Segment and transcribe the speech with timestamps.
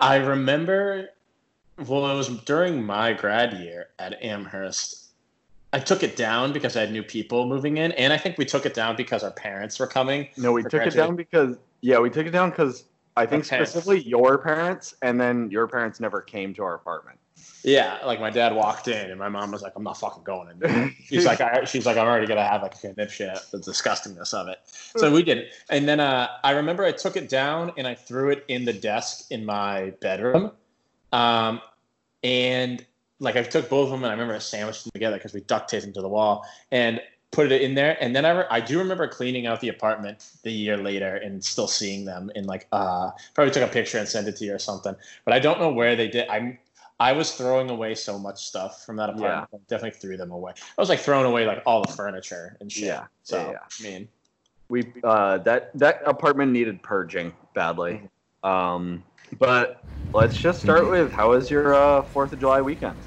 [0.00, 1.08] I remember,
[1.86, 5.06] well, it was during my grad year at Amherst.
[5.72, 8.44] I took it down because I had new people moving in, and I think we
[8.44, 10.28] took it down because our parents were coming.
[10.36, 12.84] No, we took it down because yeah, we took it down because
[13.18, 17.18] I think specifically your parents, and then your parents never came to our apartment.
[17.62, 20.50] Yeah, like my dad walked in, and my mom was like, "I'm not fucking going
[20.50, 23.50] in." there." She's like, I, "She's like, I'm already gonna have like a conniption at
[23.50, 24.58] the disgustingness of it."
[24.96, 28.30] So we did, and then uh, I remember I took it down and I threw
[28.30, 30.52] it in the desk in my bedroom,
[31.12, 31.60] um,
[32.22, 32.84] and
[33.20, 35.40] like I took both of them and I remember I sandwiched them together because we
[35.40, 37.00] duct taped them to the wall and
[37.30, 37.96] put it in there.
[38.00, 41.44] And then I, re- I do remember cleaning out the apartment the year later and
[41.44, 44.54] still seeing them in like uh probably took a picture and sent it to you
[44.54, 44.94] or something.
[45.24, 46.28] But I don't know where they did.
[46.28, 46.58] I'm
[47.00, 49.48] I was throwing away so much stuff from that apartment.
[49.54, 50.52] I definitely threw them away.
[50.56, 52.84] I was like throwing away like all the furniture and shit.
[52.84, 53.58] Yeah, So yeah, yeah.
[53.58, 54.08] I mean,
[54.68, 58.02] we uh, that that apartment needed purging badly.
[58.42, 59.04] Um,
[59.38, 62.98] but let's just start with how was your uh, Fourth of July weekend?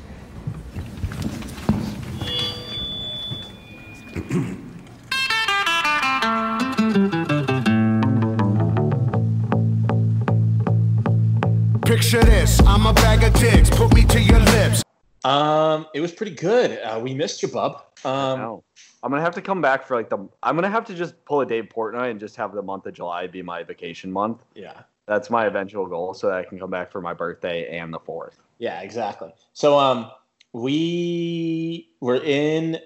[12.41, 14.83] This, I'm a bag of dicks, put me to your lips.
[15.23, 16.79] um, it was pretty good.
[16.79, 17.83] Uh, we missed you, bub.
[18.03, 18.63] Um, no.
[19.03, 20.17] I'm gonna have to come back for like the.
[20.41, 22.93] I'm gonna have to just pull a Dave Portnoy and just have the month of
[22.93, 24.41] July be my vacation month.
[24.55, 24.81] yeah.
[25.07, 27.99] That's my eventual goal, so that I can come back for my birthday and the
[27.99, 28.39] fourth.
[28.59, 29.33] Yeah, exactly.
[29.53, 30.09] So um,
[30.53, 32.79] we were in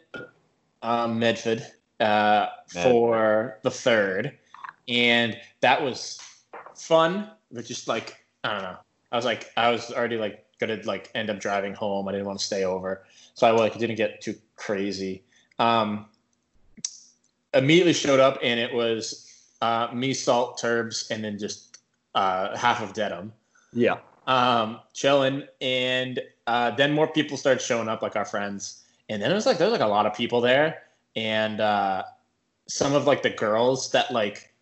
[0.81, 1.65] um, Medford
[1.99, 4.37] uh, for the third,
[4.87, 6.19] and that was
[6.73, 7.29] fun.
[7.51, 8.77] But just like I don't know,
[9.16, 12.05] I was like I was already like gonna like end up driving home.
[12.09, 15.23] I didn't want to stay over, so I like didn't get too crazy.
[15.57, 16.07] Um,
[17.53, 21.77] immediately showed up, and it was uh, me, salt, turbs, and then just
[22.13, 23.31] uh, half of Dedham
[23.72, 23.99] Yeah.
[24.27, 29.31] um, chilling, and uh, then more people started showing up, like our friends, and then
[29.31, 30.84] it was like there was like a lot of people there,
[31.16, 32.03] and uh,
[32.68, 34.53] some of like the girls that like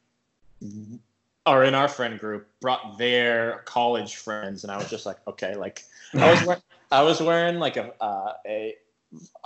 [1.45, 5.55] are in our friend group brought their college friends, and I was just like, okay,
[5.55, 5.83] like
[6.13, 6.61] I was wearing,
[6.91, 8.75] I was wearing like a uh, a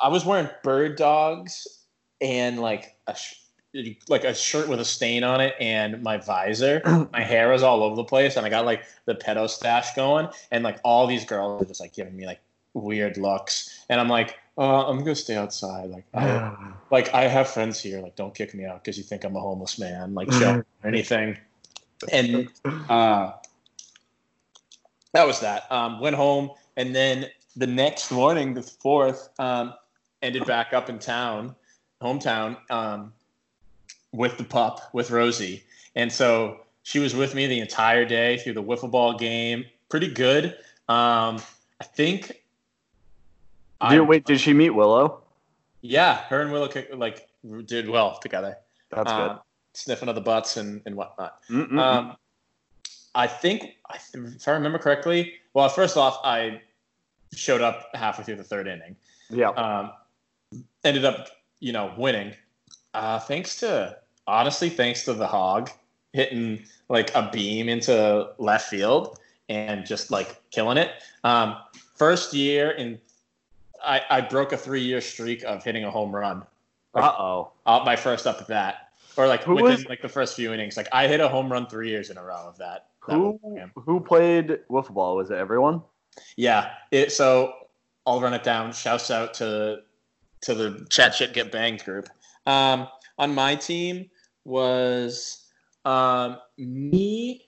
[0.02, 1.68] I was wearing bird dogs
[2.22, 3.16] and like a
[4.09, 6.81] like a shirt with a stain on it and my visor.
[7.13, 10.30] My hair was all over the place and I got like the pedo stash going
[10.52, 12.40] and like all these girls were just like giving me like
[12.74, 13.84] weird looks.
[13.90, 16.56] And I'm like uh, I'm gonna stay outside like I,
[16.90, 19.40] like I have friends here like don't kick me out because you think I'm a
[19.40, 20.50] homeless man like chill
[20.84, 21.38] or anything
[22.12, 22.50] and
[22.90, 23.31] uh,
[25.13, 25.72] that was that.
[25.72, 29.74] Um, went home and then the next morning the fourth um,
[30.22, 31.56] ended back up in town
[32.02, 33.12] hometown um,
[34.12, 35.63] with the pup with Rosie.
[35.96, 39.66] And so she was with me the entire day through the wiffle ball game.
[39.90, 40.56] Pretty good.
[40.88, 41.41] Um,
[41.80, 42.44] I think
[43.90, 45.22] Did, wait, did she meet Willow?
[45.81, 47.28] yeah her and Willow like
[47.66, 48.57] did well together.
[48.90, 49.40] That's uh,
[49.78, 51.40] sniffing of the butts and, and whatnot
[51.80, 52.16] um,
[53.16, 53.78] I think,
[54.14, 56.62] if I remember correctly, well, first off, I
[57.34, 58.96] showed up halfway through the third inning.
[59.32, 59.50] yeah.
[59.50, 59.92] Um,
[60.84, 61.28] ended up,
[61.60, 62.34] you know, winning.
[62.94, 65.72] Uh, thanks to, honestly, thanks to the hog
[66.14, 70.92] hitting like a beam into left field and just like killing it.
[71.24, 71.58] Um,
[71.96, 73.00] first year in,
[73.84, 76.44] I, I broke a three year streak of hitting a home run.
[76.94, 77.52] Like, Uh oh.
[77.66, 78.87] my first up at bat,
[79.18, 80.78] or like Who within was- like the first few innings.
[80.78, 82.88] Like I hit a home run three years in a row of that.
[83.08, 83.72] that Who game.
[83.76, 85.16] who played wiffle ball?
[85.16, 85.82] Was it everyone?
[86.36, 86.72] Yeah.
[86.92, 87.54] It, so
[88.06, 88.72] I'll run it down.
[88.74, 89.82] Shouts out to
[90.42, 92.08] to the chat shit get banged group.
[92.46, 94.10] Um, on my team
[94.46, 95.48] was
[95.84, 97.48] um, me,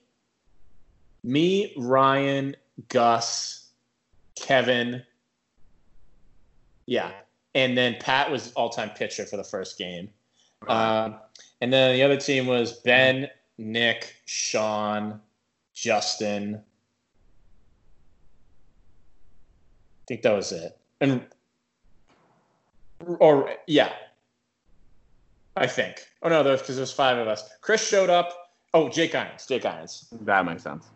[1.22, 2.56] me, Ryan,
[2.88, 3.68] Gus,
[4.38, 5.02] Kevin.
[6.86, 7.12] Yeah,
[7.54, 10.08] and then Pat was all time pitcher for the first game.
[10.68, 11.16] Um,
[11.60, 13.28] and then the other team was Ben,
[13.58, 15.20] Nick, Sean,
[15.74, 16.56] Justin.
[20.02, 20.78] I think that was it.
[21.00, 21.24] And
[23.18, 23.92] or yeah,
[25.56, 26.06] I think.
[26.22, 27.48] Oh no, there's because there's five of us.
[27.60, 28.52] Chris showed up.
[28.72, 29.46] Oh, Jake Irons.
[29.46, 30.06] Jake Irons.
[30.22, 30.86] That makes sense.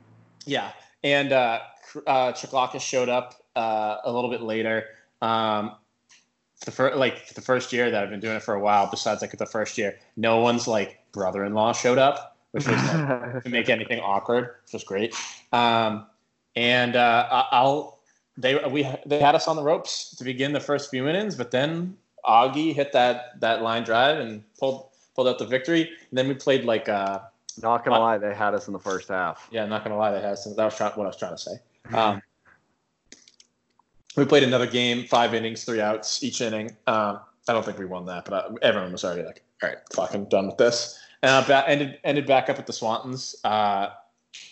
[0.46, 0.70] Yeah,
[1.02, 1.60] and uh,
[2.06, 4.84] uh, Chiklakis showed up uh, a little bit later.
[5.22, 5.76] Um,
[6.64, 8.88] the fir- like the first year that I've been doing it for a while.
[8.90, 13.48] Besides, like the first year, no one's like brother-in-law showed up, which was like, to
[13.50, 15.14] make anything awkward, which was great.
[15.52, 16.06] Um,
[16.56, 18.00] and uh, I- I'll
[18.36, 21.50] they we they had us on the ropes to begin the first few innings, but
[21.50, 25.82] then Augie hit that that line drive and pulled pulled out the victory.
[25.82, 27.20] And then we played like uh,
[27.62, 29.46] Not gonna Uh, lie, they had us in the first half.
[29.52, 31.42] Yeah, not gonna lie, that has some, that was try, what I was trying to
[31.42, 31.52] say.
[31.92, 32.20] Um,
[34.16, 36.70] we played another game, five innings, three outs each inning.
[36.86, 39.78] Um, I don't think we won that, but uh everyone was already like, "All right,
[39.92, 43.34] fucking done with this." And uh, ba- ended ended back up at the Swantons.
[43.44, 43.90] Uh,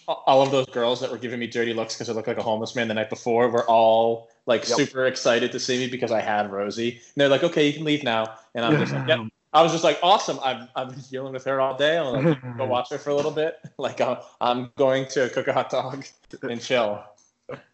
[0.09, 2.43] all of those girls that were giving me dirty looks because I looked like a
[2.43, 4.77] homeless man the night before were all like Yep.
[4.77, 6.91] super excited to see me because I had Rosie.
[6.93, 9.19] And they're like, "Okay, you can leave now." And I'm just like, "Yep."
[9.55, 10.39] I was just like, "Awesome!
[10.43, 11.99] I've I've been dealing with her all day.
[11.99, 13.59] I'll like, go watch her for a little bit.
[13.79, 16.05] Like uh, I'm going to cook a hot dog
[16.43, 17.03] and chill.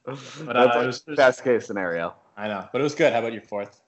[0.06, 2.15] That's uh, like was- best case scenario.
[2.37, 3.12] I know, but it was good.
[3.12, 3.81] How about your fourth?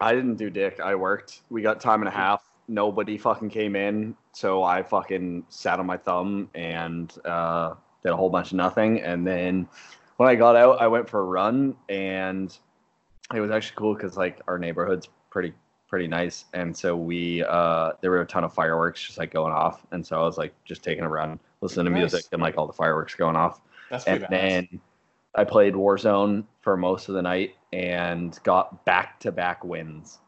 [0.00, 0.80] I didn't do dick.
[0.80, 1.42] I worked.
[1.50, 2.42] We got time and a half.
[2.68, 8.16] Nobody fucking came in, so I fucking sat on my thumb and uh, did a
[8.16, 9.00] whole bunch of nothing.
[9.00, 9.68] And then
[10.16, 12.56] when I got out, I went for a run, and
[13.34, 15.52] it was actually cool because like our neighborhood's pretty
[15.88, 19.52] pretty nice, and so we uh, there were a ton of fireworks just like going
[19.52, 22.56] off, and so I was like just taking a run, listening to music, and like
[22.56, 24.80] all the fireworks going off That's and pretty bad.
[25.34, 30.18] I played Warzone for most of the night and got back to back wins.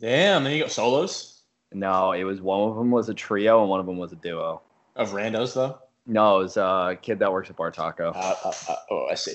[0.00, 3.70] Damn, then you got solos No, it was one of them was a trio and
[3.70, 4.62] one of them was a duo.
[4.94, 5.78] of randos though.
[6.06, 8.10] No, it was a kid that works at Bar Taco.
[8.14, 9.34] Uh, uh, uh, oh, I see.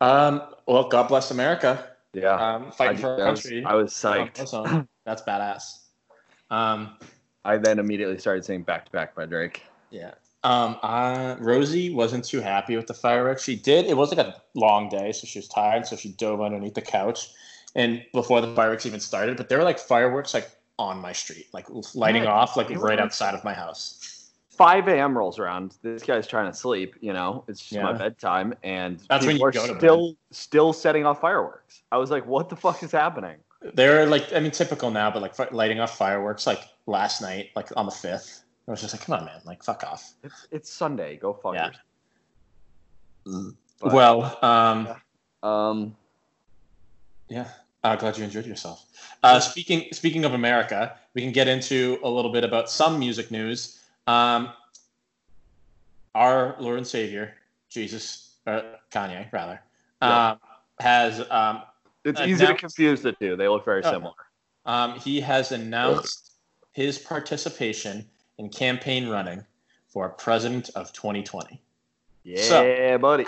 [0.00, 1.88] Um, well, God bless America.
[2.14, 3.64] yeah, Um, fighting I, for our was, country.
[3.64, 4.86] I was psyched.
[5.04, 5.80] That's badass.
[6.50, 6.96] Um,
[7.44, 9.62] I then immediately started saying back to back by Drake.
[9.90, 10.12] yeah.
[10.44, 13.42] Um, uh, Rosie wasn't too happy with the fireworks.
[13.42, 13.86] She did.
[13.86, 15.86] It was like a long day, so she was tired.
[15.86, 17.30] So she dove underneath the couch,
[17.74, 21.46] and before the fireworks even started, but there were like fireworks like on my street,
[21.52, 24.30] like lighting Yeah, off, like right outside of my house.
[24.50, 25.16] 5 a.m.
[25.16, 25.76] rolls around.
[25.82, 26.94] This guy's trying to sleep.
[27.00, 30.72] You know, it's just my bedtime, and That's when you are go to still still
[30.72, 31.82] setting off fireworks.
[31.92, 33.36] I was like, what the fuck is happening?
[33.74, 37.68] They're like, I mean, typical now, but like lighting off fireworks like last night, like
[37.76, 38.44] on the fifth.
[38.68, 40.14] I was just like, come on, man, like fuck off.
[40.22, 41.16] It's it's Sunday.
[41.16, 41.70] Go fuck Yeah.
[43.26, 43.54] yourself.
[43.80, 44.88] But- well, um,
[45.42, 45.96] Um,
[47.28, 47.48] yeah,
[47.84, 48.84] uh, glad you enjoyed yourself.
[49.22, 53.30] Uh, speaking speaking of America, we can get into a little bit about some music
[53.30, 53.84] news.
[54.06, 54.52] Um,
[56.14, 57.34] our Lord and Savior,
[57.68, 59.60] Jesus, or Kanye, rather,
[60.02, 60.30] Yeah.
[60.30, 60.40] um,
[60.80, 61.62] has um,
[62.04, 63.36] it's Uh, easy to confuse the two.
[63.36, 63.92] They look very Oh.
[63.92, 64.14] similar.
[64.64, 66.32] Um, he has announced
[66.72, 69.44] his participation in campaign running
[69.88, 71.60] for president of 2020.
[72.24, 73.24] Yeah, So- buddy.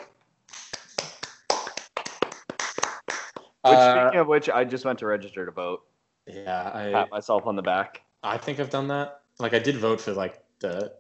[3.62, 5.84] Which, Uh, speaking of which, I just went to register to vote.
[6.26, 8.02] yeah, I, Pat myself on the back.
[8.22, 9.22] I think I've done that.
[9.38, 10.94] Like I did vote for like the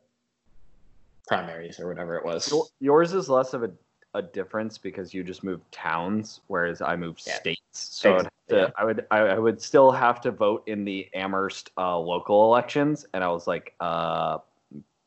[1.26, 2.52] primaries or whatever it was.
[2.80, 3.70] Yours is less of a,
[4.14, 7.34] a difference because you just moved towns, whereas I moved Yeah.
[7.34, 7.60] states.
[7.72, 11.70] So I'd to- I would I, I would still have to vote in the Amherst
[11.76, 14.38] uh, local elections, and I was like, uh,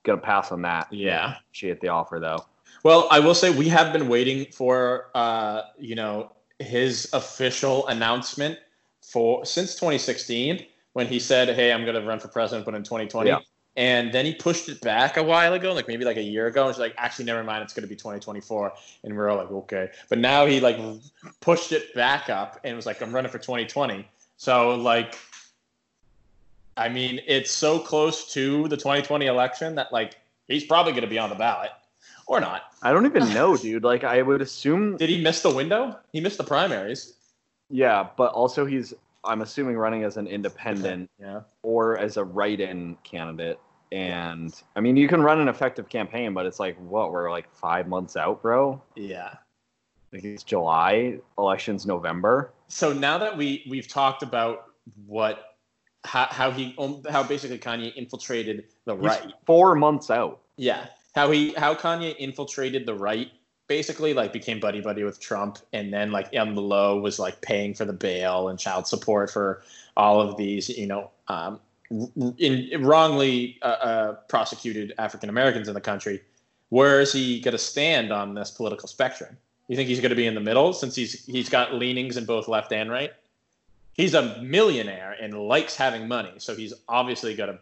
[0.03, 0.87] gonna pass on that.
[0.91, 1.35] Yeah.
[1.51, 2.45] she Appreciate the offer though.
[2.83, 8.59] Well, I will say we have been waiting for uh, you know his official announcement
[9.01, 13.29] for since 2016 when he said, "Hey, I'm to run for president, but in 2020."
[13.29, 13.39] Yeah.
[13.77, 16.65] And then he pushed it back a while ago, like maybe like a year ago.
[16.65, 17.63] And he's like, "Actually, never mind.
[17.63, 18.73] It's going to be 2024."
[19.03, 20.77] And we're all like, "Okay." But now he like
[21.39, 25.17] pushed it back up and was like, "I'm running for 2020." So like,
[26.75, 31.09] I mean, it's so close to the 2020 election that like he's probably going to
[31.09, 31.71] be on the ballot
[32.27, 32.63] or not.
[32.81, 33.83] I don't even know, dude.
[33.83, 35.97] Like I would assume Did he miss the window?
[36.11, 37.13] He missed the primaries.
[37.69, 41.41] Yeah, but also he's I'm assuming running as an independent Yeah.
[41.63, 43.59] or as a write-in candidate.
[43.91, 47.53] And I mean, you can run an effective campaign, but it's like what we're like
[47.53, 48.81] five months out, bro.
[48.95, 49.33] Yeah.
[50.13, 52.53] Like it's July, elections November.
[52.69, 54.65] So now that we we've talked about
[55.05, 55.57] what
[56.03, 59.33] how, how he um, how basically Kanye infiltrated the He's right.
[59.45, 60.39] four months out.
[60.57, 60.85] Yeah.
[61.13, 63.29] How he how Kanye infiltrated the right
[63.71, 67.39] basically like became buddy buddy with Trump and then like on the low was like
[67.39, 69.63] paying for the bail and child support for
[69.95, 71.57] all of these you know um,
[72.37, 76.21] in, wrongly uh, uh, prosecuted African Americans in the country.
[76.67, 79.37] Where is he going to stand on this political spectrum?
[79.69, 82.25] You think he's going to be in the middle since he's he's got leanings in
[82.25, 83.13] both left and right?
[83.93, 87.59] He's a millionaire and likes having money, so he's obviously going to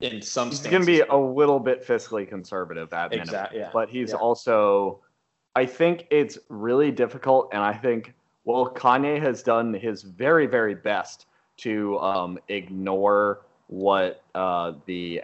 [0.00, 3.46] in some He's going to be a little bit fiscally conservative at minimum.
[3.52, 3.70] Yeah.
[3.72, 4.16] But he's Yeah.
[4.16, 5.00] also,
[5.56, 7.50] I think it's really difficult.
[7.52, 8.14] And I think,
[8.44, 11.26] well, Kanye has done his very, very best
[11.58, 15.22] to um, ignore what uh, the,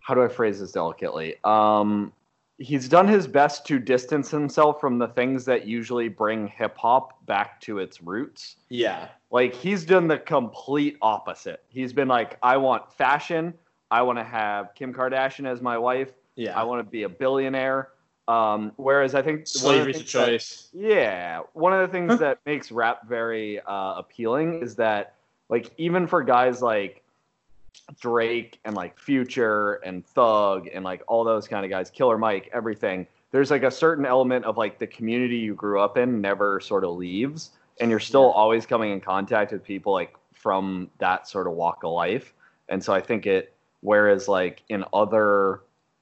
[0.00, 1.36] how do I phrase this delicately?
[1.44, 2.12] Um,
[2.58, 7.24] he's done his best to distance himself from the things that usually bring hip hop
[7.26, 8.56] back to its roots.
[8.68, 9.08] yeah.
[9.30, 11.62] Like he's done the complete opposite.
[11.68, 13.52] He's been like, I want fashion,
[13.90, 16.12] I want to have Kim Kardashian as my wife.
[16.34, 16.58] Yeah.
[16.58, 17.90] I want to be a billionaire.
[18.28, 20.68] Um, whereas I think one of the Slavery's a things that- choice.
[20.74, 25.14] yeah, one of the things that makes rap very uh, appealing is that,
[25.48, 27.02] like, even for guys like
[28.00, 32.50] Drake and like Future and Thug and like all those kind of guys, Killer Mike,
[32.52, 36.60] everything, there's like a certain element of like the community you grew up in never
[36.60, 38.40] sort of leaves, and you're still Yeah.
[38.42, 42.34] always coming in contact with people like from that sort of walk of life.
[42.68, 45.60] And so I think it, whereas like in other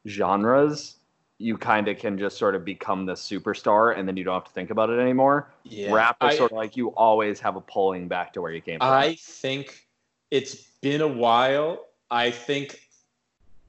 [0.09, 0.96] genres,
[1.39, 4.45] you kind of can just sort of become the superstar and then you don't have
[4.45, 5.49] to think about it anymore.
[5.65, 5.93] Yeah.
[5.93, 8.61] Rap is I- sort of like you always have a pulling back to where you
[8.63, 8.89] came from.
[8.89, 9.87] I think
[10.31, 11.85] it's been a while.
[12.11, 12.81] I think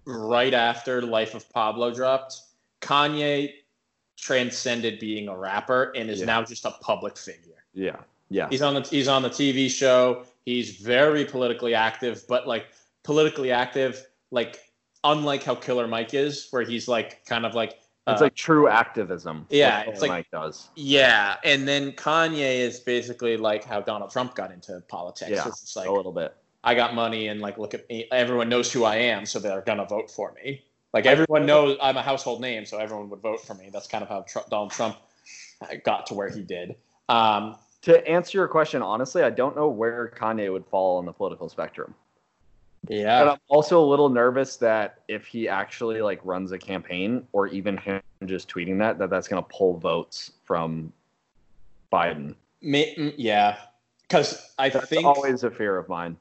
[0.06, 2.40] right after Life of Pablo dropped,
[2.82, 3.54] Kanye
[4.16, 6.26] transcended being a rapper and is Yeah.
[6.28, 7.64] now just a public figure.
[7.74, 7.98] yeah,
[8.30, 10.26] yeah, He's on the he's on the TV show.
[10.46, 12.68] He's very politically active, but like
[13.04, 14.60] politically active, like
[15.12, 18.68] unlike how Killer Mike is, where he's like kind of like it's uh, like true
[18.70, 19.46] activism.
[19.50, 20.70] yeah, it's like- Mike does.
[20.76, 25.32] yeah, and then Kanye is basically like how Donald Trump got into politics.
[25.32, 26.34] Yeah, it's like a little bit.
[26.64, 28.08] I got money and like look at me.
[28.12, 30.64] Everyone knows who I am, so they're gonna vote for me.
[30.94, 33.70] Like everyone knows I'm a household name, so everyone would vote for me.
[33.72, 34.96] That's kind of how Tr- Donald Trump
[35.84, 36.76] got to where he did.
[37.10, 41.14] Um, To answer your question honestly, I don't know where Kanye would fall on the
[41.14, 41.94] political spectrum.
[42.90, 47.48] And I'm also a little nervous that if he actually like runs a campaign or
[47.48, 50.92] even him just tweeting that, that that's going to pull votes from
[51.92, 52.36] Biden.
[52.62, 53.58] May- mm, yeah,
[54.04, 56.18] because I That's think always a fear of mine.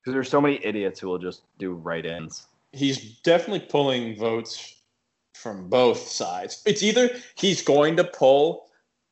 [0.00, 2.46] Because there's so many idiots who will just do write-ins.
[2.72, 4.76] he's definitely pulling votes
[5.34, 6.62] from both sides.
[6.66, 8.66] It's either he's going to pull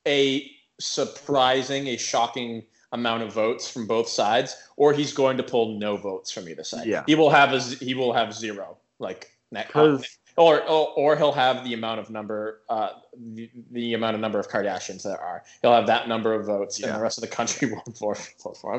[0.06, 2.64] a surprising, a shocking
[2.96, 6.64] amount of votes from both sides, or he's going to pull no votes from either
[6.64, 6.86] side.
[6.86, 7.04] Yeah.
[7.06, 9.30] he will have a he will have zero like.
[9.52, 12.90] Because Or, or or he'll have the amount of number uh
[13.34, 15.44] the, the amount of number of Kardashians there are.
[15.62, 18.18] He'll have that number of votes, and the rest of the country won't vote
[18.60, 18.74] for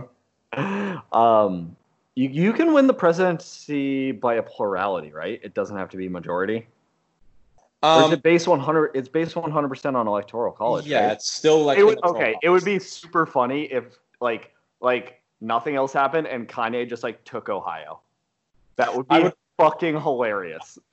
[0.53, 1.01] him.
[1.13, 1.75] um,
[2.15, 5.39] you, you can win the presidency by a plurality, right?
[5.43, 6.67] It doesn't have to be majority.
[7.81, 8.91] or is Um, it based 100?
[8.93, 10.85] It's based 100 percent on electoral college.
[10.85, 11.11] yeah, right?
[11.13, 12.35] it's still like it would, okay.
[12.43, 17.23] It would be super funny if like like nothing else happened and Kanye just like
[17.23, 18.01] took Ohio.
[18.75, 20.77] That would be would- fucking hilarious.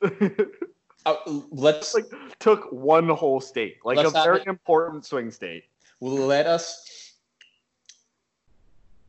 [1.06, 1.16] Uh,
[1.50, 2.06] let's like
[2.38, 5.64] took one whole state, like a very it- important swing state.
[6.00, 7.12] let us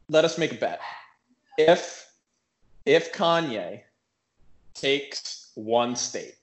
[0.09, 0.81] let us make a bet.
[1.57, 2.11] If
[2.85, 3.83] if Kanye
[4.73, 6.35] takes one state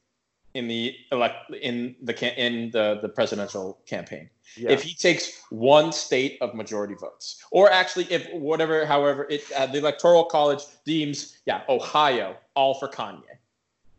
[0.54, 4.70] in the elect in the in the the presidential campaign, Yeah.
[4.70, 9.66] if he takes one state of majority votes, or actually if whatever, however, it uh,
[9.66, 13.22] the electoral college deems, yeah, Ohio, all for Kanye.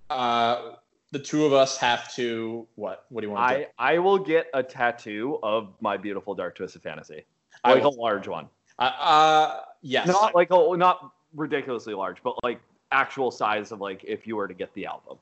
[0.10, 0.76] Uh,
[1.12, 3.06] the two of us have to what?
[3.10, 3.66] What do you want to do?
[3.80, 7.26] I I will get a tattoo of my beautiful dark twisted fantasy,
[7.64, 10.08] I like a large one, Uh, uh, yes.
[10.08, 12.60] not like a not ridiculously large, but like
[12.92, 15.18] actual size of like if you were to get the album.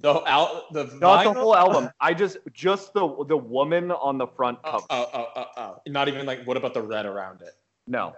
[0.00, 1.90] The al- the Not the whole album.
[2.00, 4.86] I just just the the woman on the front Oh, cover.
[4.90, 5.82] oh, oh, oh, oh.
[5.88, 7.54] Not even like what about the red around it?
[7.86, 8.12] no,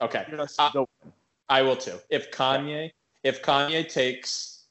[0.00, 0.86] Okay, just Uh, the
[1.48, 1.98] I will too.
[2.10, 2.92] If Kanye,
[3.24, 4.64] if Kanye takes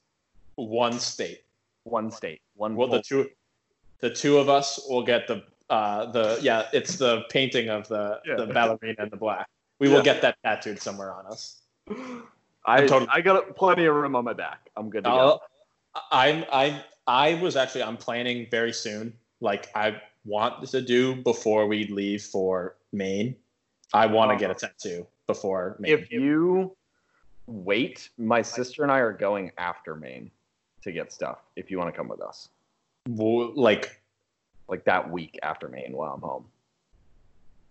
[0.56, 1.44] one state,
[1.84, 2.76] one state, one.
[2.76, 3.30] well, the full- two,
[4.00, 8.22] the two of us will get the uh the yeah, it's the painting of the
[8.26, 8.36] Yeah.
[8.36, 9.50] the ballerina in the black.
[9.80, 9.96] We Yeah.
[9.96, 11.62] will get that tattooed somewhere on us.
[12.66, 14.70] I totally- I got plenty of room on my back.
[14.78, 15.40] I'm good to go.
[16.12, 19.14] I'm I I was actually I'm planning very soon.
[19.42, 23.36] Like I want to do before we leave for Maine.
[23.94, 24.68] I want to get a uh-huh.
[24.80, 25.92] tattoo before Maine.
[25.92, 26.76] If you
[27.48, 30.32] wait, my sister and I are going after Maine
[30.82, 31.40] to get stuff.
[31.56, 32.50] If you want to come with us,
[33.08, 34.02] like
[34.68, 36.46] like that week after Maine while I'm home.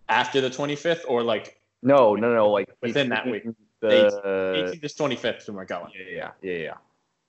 [0.09, 2.51] after the 25th or like No, no, no.
[2.51, 3.45] Like Within that week.
[3.81, 5.91] The 18th to 25th when we're going.
[5.95, 6.75] yeah, yeah, yeah, yeah.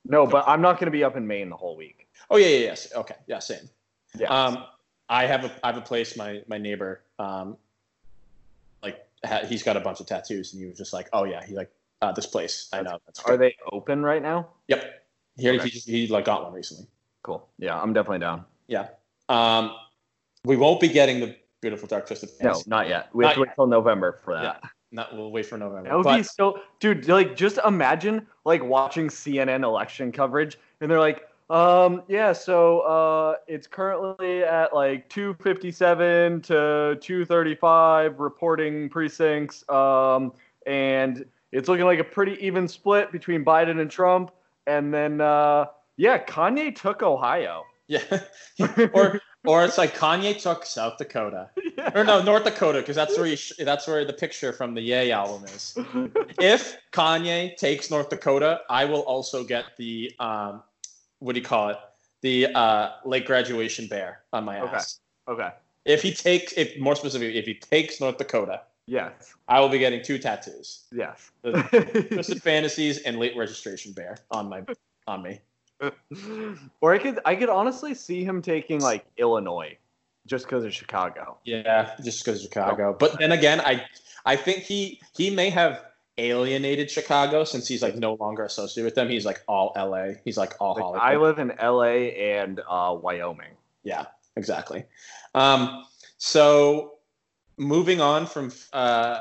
[0.04, 2.08] No, but I'm not going to be up in Maine the whole week.
[2.30, 2.92] Oh yeah, yeah, yes.
[2.94, 3.68] Okay, yeah, same.
[4.18, 4.28] Yeah.
[4.28, 4.64] Um,
[5.08, 6.16] I have a I have a place.
[6.16, 7.56] My my neighbor, um,
[8.82, 11.44] like ha- he's got a bunch of tattoos, and he was just like, oh yeah,
[11.44, 11.70] he like
[12.02, 12.68] uh, this place.
[12.72, 12.98] I know.
[13.06, 14.48] That's Are they open right now?
[14.68, 15.06] Yep.
[15.36, 15.68] He, Okay.
[15.68, 16.86] he he like got one recently.
[17.22, 17.48] Cool.
[17.58, 18.44] Yeah, I'm definitely down.
[18.66, 18.88] Yeah.
[19.28, 19.74] Um,
[20.44, 23.08] we won't be getting the beautiful dark twisted No, not yet.
[23.14, 24.62] We have Not to wait till November for that.
[24.94, 25.88] Not we'll wait for November.
[25.88, 27.08] That would but be so, dude.
[27.08, 33.34] Like, just imagine like watching CNN election coverage, and they're like, um, yeah, so uh,
[33.48, 40.32] it's currently at like 257 to 235 reporting precincts, um,
[40.64, 44.30] and it's looking like a pretty even split between Biden and Trump.
[44.68, 47.64] and then uh, yeah, Kanye took Ohio.
[47.88, 48.20] Yeah.
[48.94, 51.50] or or it's like Kanye took South Dakota.
[51.76, 51.90] Yeah.
[51.94, 55.10] Or no, North Dakota, because that's where sh- that's where the picture from the Ye
[55.12, 55.76] album is.
[56.40, 60.62] If Kanye takes North Dakota, I will also get the um,
[61.18, 61.78] what do you call it?
[62.22, 64.76] The uh, late graduation bear on my Okay.
[64.76, 65.00] ass.
[65.28, 65.50] okay.
[65.84, 69.34] If he takes, if more specifically, if he takes North Dakota, Yes.
[69.48, 71.30] I will be getting two tattoos: Yes.
[71.42, 74.62] Twisted Fantasies and late registration bear on my
[75.06, 75.40] on me.
[76.80, 79.76] or I could I could honestly see him taking like Illinois,
[80.26, 81.38] just because of Chicago.
[81.44, 82.96] Yeah, just because of Chicago.
[82.98, 83.84] But then again, I
[84.24, 85.82] I think he he may have
[86.16, 89.08] alienated Chicago since he's like no longer associated with them.
[89.08, 90.12] He's like all LA.
[90.24, 91.02] He's like all Like, Hollywood.
[91.02, 92.38] I live in L.A.
[92.38, 93.56] and uh, Wyoming.
[93.82, 94.84] Yeah, exactly.
[95.34, 95.84] Um,
[96.18, 96.98] so
[97.56, 99.20] moving on from uh,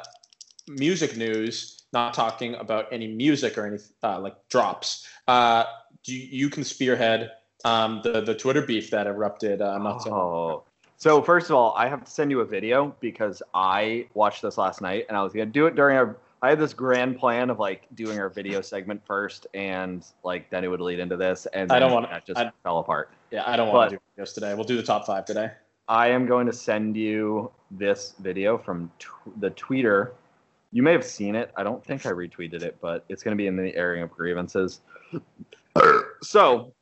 [0.67, 5.07] music news, not talking about any music or any uh, like drops.
[5.27, 5.65] Uh,
[6.03, 7.31] do you, you can spearhead
[7.63, 10.13] um, the the Twitter beef that erupted uh, not so.
[10.13, 10.63] Oh.
[10.97, 14.57] So first of all, I have to send you a video because I watched this
[14.57, 16.17] last night and I was gonna do it during our.
[16.41, 20.65] I had this grand plan of like doing our video segment first, and like then
[20.65, 23.11] it would lead into this, and I don't wanna- that just I- fell apart.
[23.31, 24.53] Yeah, I don't want to do videos today.
[24.53, 25.51] We'll do the top five today.
[25.87, 28.91] I am going to send you this video from
[29.39, 30.11] the tweeter.
[30.73, 31.51] You may have seen it.
[31.55, 34.11] I don't think I retweeted it, but it's going to be in the airing of
[34.11, 34.81] grievances.
[36.23, 36.73] so,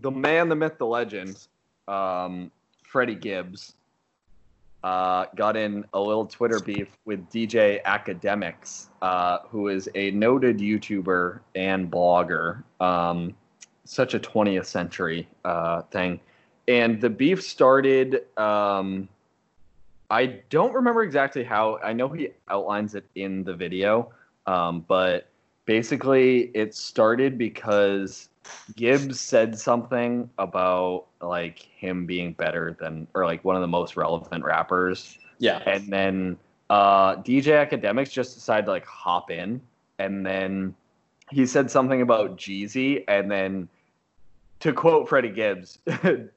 [0.00, 1.48] the man, the myth, the legend,
[1.88, 2.50] um,
[2.84, 3.74] Freddie Gibbs,
[4.84, 10.58] uh, got in a little Twitter beef with DJ Akademiks, uh, who is a noted
[10.58, 12.62] YouTuber and blogger.
[12.78, 13.34] Um,
[13.84, 16.20] such a 20th century uh, thing
[16.68, 19.08] and the beef started um
[20.12, 24.12] i don't remember exactly how i know he outlines it in the video
[24.46, 25.28] um but
[25.66, 28.28] basically it started because
[28.76, 33.96] gibbs said something about like him being better than or like one of the most
[33.96, 35.18] relevant rappers.
[35.38, 35.58] Yeah.
[35.66, 36.36] and then
[36.70, 39.60] uh dj Akademiks just decided to like hop in.
[39.98, 40.74] And then
[41.30, 43.04] he said something about jeezy.
[43.08, 43.68] And then
[44.62, 45.78] to quote freddie gibbs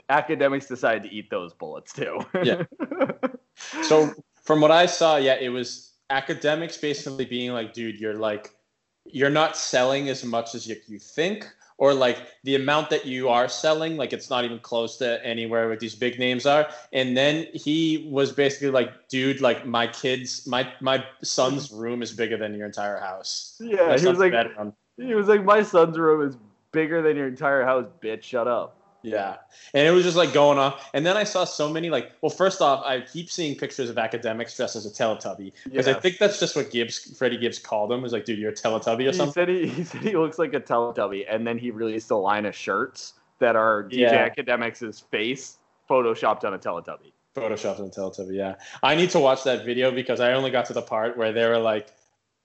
[0.10, 2.64] Akademiks decided to eat those bullets too Yeah.
[3.84, 8.56] So from what I saw, yeah, it was Akademiks basically being like, dude, you're like,
[9.06, 13.28] you're not selling as much as you, you think, or like the amount that you
[13.30, 16.68] are selling, like it's not even close to anywhere what these big names are.
[16.94, 22.12] And then he was basically like, dude, like my kids, my my son's room is
[22.14, 23.58] bigger than your entire house.
[23.60, 24.34] yeah My he was like
[24.98, 26.38] he was like my son's room is
[26.76, 29.38] bigger than your entire house bitch shut up Yeah.
[29.76, 30.74] And it was just like going on.
[30.96, 33.96] And then I saw so many like well, first off, I keep seeing pictures of
[33.98, 35.52] Akademiks dressed as a Teletubby.
[35.64, 38.02] Because I think that's just what Gibbs Freddie Gibbs called him.
[38.02, 39.34] Was like, dude, you're a Teletubby or he something.
[39.34, 42.46] said he, he said he looks like a Teletubby, and then he released a line
[42.48, 44.30] of shirts that are DJ Yeah.
[44.30, 45.58] Akademiks' face
[45.90, 47.12] photoshopped on a Teletubby.
[47.36, 48.56] Photoshopped on a Teletubby, yeah.
[48.82, 51.46] I need to watch that video because I only got to the part where they
[51.48, 51.90] were like,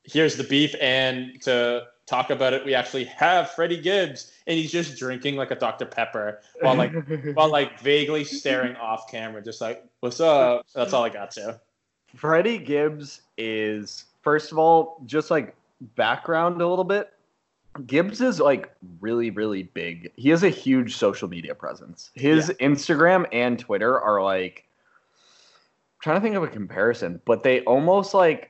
[0.05, 4.73] here's the beef, and to talk about it, we actually have Freddie Gibbs, and he's
[4.73, 5.87] just drinking like a Dr.
[5.87, 6.93] Pepper while like
[7.35, 10.67] while like vaguely staring off camera, just like, what's up?
[10.75, 11.61] That's all I got to.
[12.15, 15.55] Freddie Gibbs is first of all just like
[15.95, 17.13] background a little bit.
[17.87, 20.11] Gibbs is like really really big.
[20.17, 22.11] He has a huge social media presence.
[22.15, 24.67] His Instagram and Twitter are like
[26.03, 28.50] trying to think of a comparison, but they almost like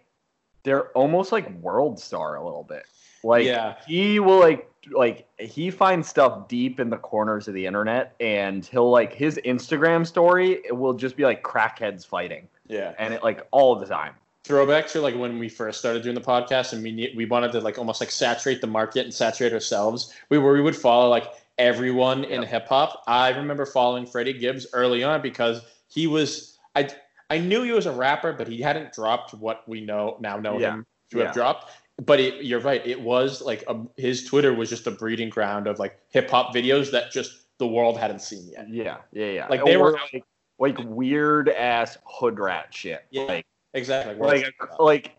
[0.63, 2.85] they're almost like world star a little bit.
[3.23, 3.77] Like yeah.
[3.87, 8.65] he will like like he finds stuff deep in the corners of the internet and
[8.65, 12.95] he'll like his Instagram story it will just be like crackheads fighting Yeah.
[12.99, 14.15] and it like all the time.
[14.45, 17.61] throwback to like when we first started doing the podcast and we we wanted to
[17.61, 20.15] like almost like saturate the market and saturate ourselves.
[20.31, 21.27] We were we would follow like
[21.59, 23.03] everyone in hip hop.
[23.07, 26.89] I remember following Freddie Gibbs early on because he was I
[27.31, 30.59] I knew he was a rapper, but he hadn't dropped what we know now know
[30.59, 30.73] Yeah.
[30.75, 31.25] him to Yeah.
[31.27, 31.71] have dropped.
[32.05, 32.85] But it, you're right.
[32.87, 36.55] It was like a, his Twitter was just a breeding ground of like hip hop
[36.55, 38.69] videos that just the world hadn't seen yet.
[38.69, 39.47] Yeah, yeah, yeah.
[39.49, 40.25] Like, they Or, were- like,
[40.59, 43.05] like weird ass hood rat shit.
[43.11, 43.23] Yeah.
[43.25, 44.17] Like Exactly.
[44.17, 44.47] like
[44.81, 45.17] like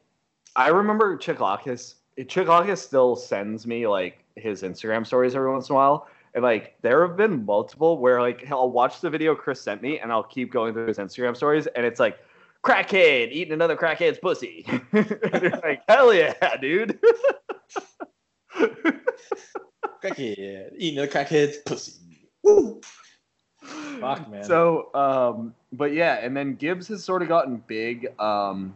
[0.55, 1.95] I remember Chicklakis.
[2.19, 6.07] Chicklakis still sends me like his Instagram stories every once in a while.
[6.33, 9.99] And like there have been multiple where like I'll watch the video Chris sent me
[9.99, 12.19] and I'll keep going through his Instagram stories and it's like
[12.63, 14.65] crackhead eating another crackhead's pussy.
[14.93, 16.99] like, hell yeah, dude.
[20.03, 22.29] crackhead eating the crackhead's pussy.
[22.43, 22.81] Woo.
[23.99, 24.43] Fuck, man.
[24.43, 28.07] So, um, but yeah, and then Gibbs has sort of gotten big.
[28.19, 28.75] Um,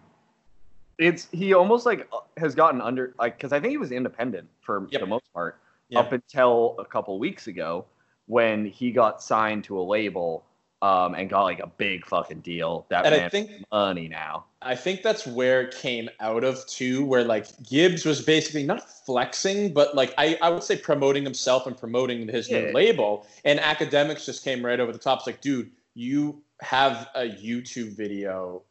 [0.98, 4.88] it's he almost like has gotten under like because I think he was independent for
[4.92, 5.02] Yep.
[5.02, 5.58] the most part,
[5.96, 6.02] Yeah.
[6.02, 7.86] up until a couple weeks ago
[8.28, 10.44] when he got signed to a label
[10.82, 12.86] um, and got like a big fucking deal.
[12.90, 14.46] That And I think money now.
[14.62, 18.88] I think that's where it came out of too, where like Gibbs was basically not
[19.06, 22.66] flexing, but like I, I would say promoting himself and promoting his Yeah.
[22.66, 23.26] new label.
[23.46, 25.20] And Akademiks just came right over the top.
[25.20, 28.62] It's like, dude, you have a YouTube video,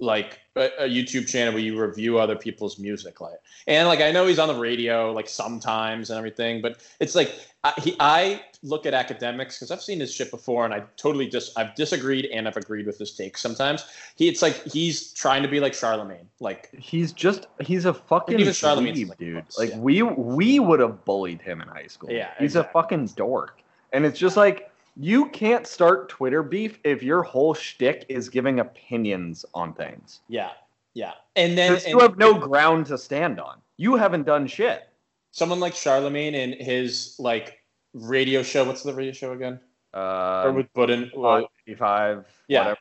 [0.00, 4.10] like a, a YouTube channel where you review other people's music, like, and like I
[4.10, 7.32] know he's on the radio like sometimes and everything, but it's like
[7.62, 11.28] I, he I look at Akademiks because I've seen his shit before, and I totally
[11.28, 13.84] just I've disagreed and I've agreed with his takes sometimes.
[14.16, 18.40] He it's like he's trying to be like Charlemagne, like He's just he's a fucking
[18.40, 19.44] even Charlemagne's like dude.
[19.58, 19.78] like yeah.
[19.78, 22.10] we we would have bullied him in high school.
[22.10, 22.70] Yeah, he's exactly.
[22.70, 27.54] a fucking dork, and it's just like you can't start Twitter beef if your whole
[27.54, 30.20] shtick is giving opinions on things.
[30.28, 30.50] yeah,
[30.94, 31.12] yeah.
[31.36, 33.60] And then and you have no ground to stand on.
[33.76, 34.88] You haven't done shit.
[35.32, 37.62] someone like Charlemagne and his like
[37.94, 38.64] radio show.
[38.64, 39.60] What's the radio show again?
[39.94, 42.78] or Uh, with Budden, well, 85, yeah, whatever.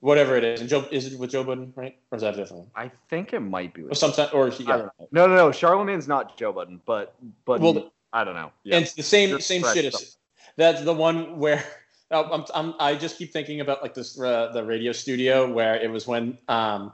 [0.00, 0.60] whatever it is.
[0.60, 1.96] And Joe is it with Joe Budden, right?
[2.10, 2.70] Or is that a different one?
[2.76, 3.82] I think it might be.
[3.82, 4.88] Or With sometimes, or he, I yeah.
[5.10, 5.50] No, no, no.
[5.52, 8.52] Charlemagne's not Joe Budden, but but Well, I don't know.
[8.64, 8.76] Yeah.
[8.76, 10.16] And it's the same Just same shit as
[10.56, 11.64] that's the one where
[12.10, 15.76] oh, I'm, I'm I just keep thinking about like this uh, the radio studio where
[15.76, 16.92] it was when um,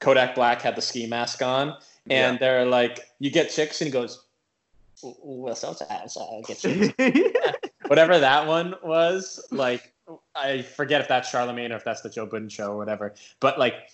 [0.00, 1.76] Kodak Black had the ski mask on.
[2.10, 4.24] And they're like you get chicks and he goes
[5.02, 6.94] well sometimes I get chicks.
[7.86, 9.92] Whatever that one was like
[10.34, 13.14] I forget if that's Charlemagne or if that's the Joe Budden show or whatever.
[13.40, 13.90] But like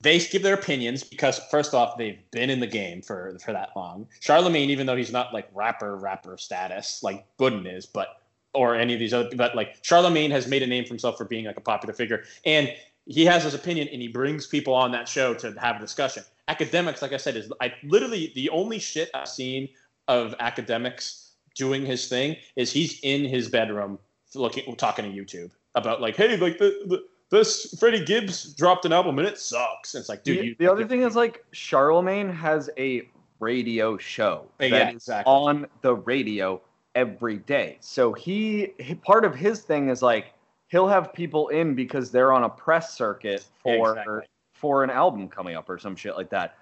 [0.00, 3.70] they give their opinions because first off they've been in the game for for that
[3.76, 4.06] long.
[4.20, 8.22] Charlemagne even though he's not like rapper rapper status like Budden is but
[8.54, 11.24] or any of these other but like Charlemagne has made a name for himself for
[11.24, 12.24] being like a popular figure.
[12.44, 12.72] And
[13.06, 16.22] he has his opinion and he brings people on that show to have a discussion.
[16.48, 19.68] Akademiks like I said is I literally the only shit I've seen
[20.06, 23.98] of Akademiks doing his thing is he's in his bedroom
[24.34, 28.92] looking talking to YouTube about like, hey, like the, the this Freddie Gibbs dropped an
[28.92, 29.94] album and it sucks.
[29.94, 33.08] And it's like, dude, the, you, the other thing is like Charlemagne has a
[33.40, 35.30] radio show Yeah, that exactly.
[35.30, 36.60] on the radio
[36.94, 37.76] every day.
[37.80, 40.32] So he, he part of his thing is like
[40.68, 44.20] he'll have people in because they're on a press circuit for Exactly.
[44.52, 46.56] for an album coming up or some shit like that.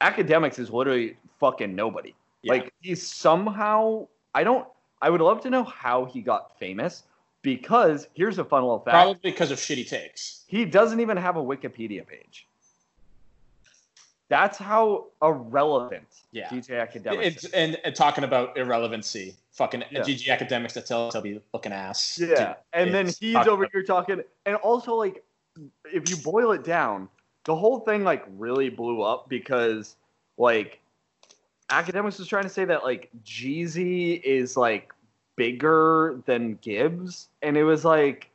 [0.00, 2.14] Akademiks is literally fucking nobody.
[2.42, 2.52] Yeah.
[2.52, 4.66] Like he's somehow I don't
[5.02, 7.04] I would love to know how he got famous
[7.42, 8.94] because here's a fun little fact.
[8.94, 10.44] probably because of shitty takes.
[10.46, 12.46] He doesn't even have a Wikipedia page.
[14.28, 16.48] That's how irrelevant Yeah.
[16.48, 20.00] DJ Akademiks and, and talking about irrelevancy, fucking Yeah.
[20.00, 22.18] GG Akademiks that tell be looking ass.
[22.18, 22.56] Yeah.
[22.74, 24.22] And then he's over here talking.
[24.44, 25.24] And also, like,
[25.86, 27.08] if you boil it down,
[27.44, 29.96] the whole thing, like, really blew up because,
[30.36, 30.78] like,
[31.70, 34.92] Akademiks was trying to say that, like, Jeezy is, like,
[35.38, 37.28] bigger than Gibbs.
[37.40, 38.30] And it was like,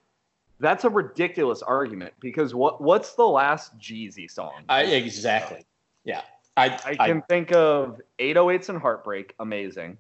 [0.60, 4.64] that's a ridiculous argument because what what's the last Jeezy song?
[4.70, 5.66] I exactly.
[6.06, 6.22] Yeah.
[6.56, 9.98] I, I I, can think of 808s and Heartbreak, amazing,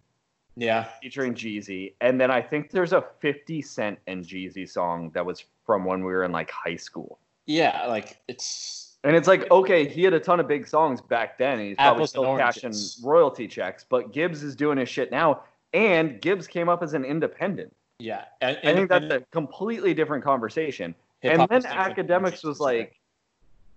[0.55, 0.83] yeah.
[1.01, 1.93] featuring Jeezy.
[1.99, 6.05] And then I think there's a 50 Cent and Jeezy song that was from when
[6.05, 7.17] we were in like high school.
[7.47, 11.37] Yeah, like it's And it's like, okay, he had a ton of big songs back
[11.37, 13.83] then, he's probably still cashing royalty checks.
[13.83, 15.41] But Gibbs is doing his shit now,
[15.73, 17.75] and Gibbs came up as an independent.
[17.99, 18.25] yeah.
[18.41, 20.93] And, I think that's a completely different conversation.
[21.23, 22.99] And then Akademiks was like,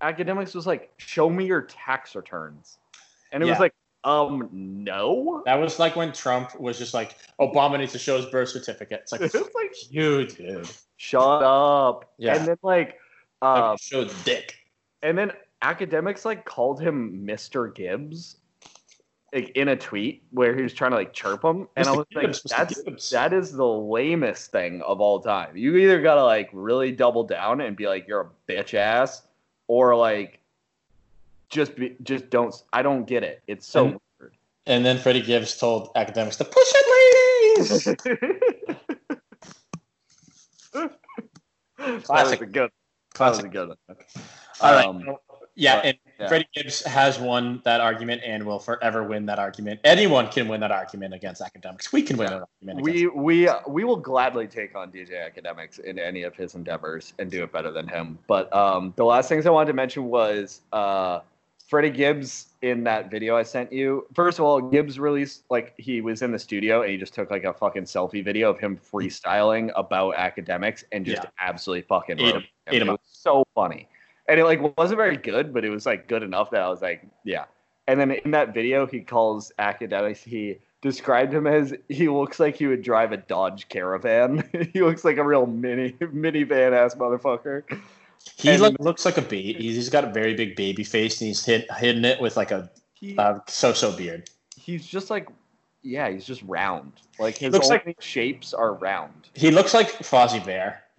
[0.00, 2.78] Akademiks was like, show me your tax returns,
[3.32, 3.72] and it was like,
[4.04, 5.42] um, no.
[5.46, 9.00] That was like when Trump was just like, Obama needs to show his birth certificate.
[9.02, 10.68] It's like, It's like, you dude.
[10.96, 12.12] shut up.
[12.18, 12.36] Yeah.
[12.36, 12.98] And then like,
[13.42, 14.54] Like, uh, show dick.
[15.02, 15.32] and then
[15.62, 17.74] academics like called him Mr.
[17.74, 18.36] Gibbs,
[19.36, 21.96] like in a tweet where he was trying to like chirp him, and I Mr.
[21.96, 23.10] was Gibbs, like, that's Gibbs.
[23.10, 25.56] that is the lamest thing of all time.
[25.56, 29.22] You either gotta like really double down and be like you're a bitch ass,
[29.68, 30.40] or like
[31.50, 32.54] just be just don't.
[32.72, 33.42] I don't get it.
[33.46, 34.00] It's so And-
[34.68, 37.86] And then Freddie Gibbs told Akademiks to push it, ladies.
[40.74, 40.90] weird.
[41.78, 42.40] That Classic.
[42.40, 42.70] was a good.
[43.18, 43.44] That was Classic.
[43.44, 43.68] a good.
[43.68, 43.76] one.
[44.60, 44.86] All right.
[44.86, 45.16] Um,
[45.56, 46.28] Yeah, but- and yeah.
[46.28, 49.80] Freddie Gibbs has won that argument and will forever win that argument.
[49.84, 51.92] Anyone can win that argument against Akademiks.
[51.92, 52.86] We can win that argument.
[52.88, 57.12] Against we we we will gladly take on DJ Akademiks in any of his endeavors
[57.18, 58.18] and do it better than him.
[58.28, 61.20] But um, the last things I wanted to mention was uh,
[61.68, 64.06] Freddie Gibbs in that video I sent you.
[64.14, 67.30] First of all, Gibbs released like he was in the studio and he just took
[67.30, 71.30] like a fucking selfie video of him freestyling about Akademiks and just Yeah.
[71.40, 72.44] absolutely fucking Ate him.
[72.68, 73.88] Ate him It was so funny.
[74.28, 76.82] And it like wasn't very good, but it was like good enough that I was
[76.82, 77.44] like, yeah.
[77.88, 80.18] And then in that video, he calls Akademiks.
[80.24, 84.48] He described him as he looks like he would drive a Dodge Caravan.
[84.72, 87.62] he looks like a real mini minivan ass motherfucker.
[88.36, 89.52] He And- look, looks like a baby.
[89.54, 92.68] He's got a very big baby face, and he's hid, hidden it with like a
[92.94, 94.28] He, uh, so-so beard.
[94.56, 95.28] he's just like,
[95.86, 96.92] yeah, he's just round.
[97.18, 99.30] Like his Looks like- shapes are round.
[99.34, 100.82] He looks like Fozzie Bear.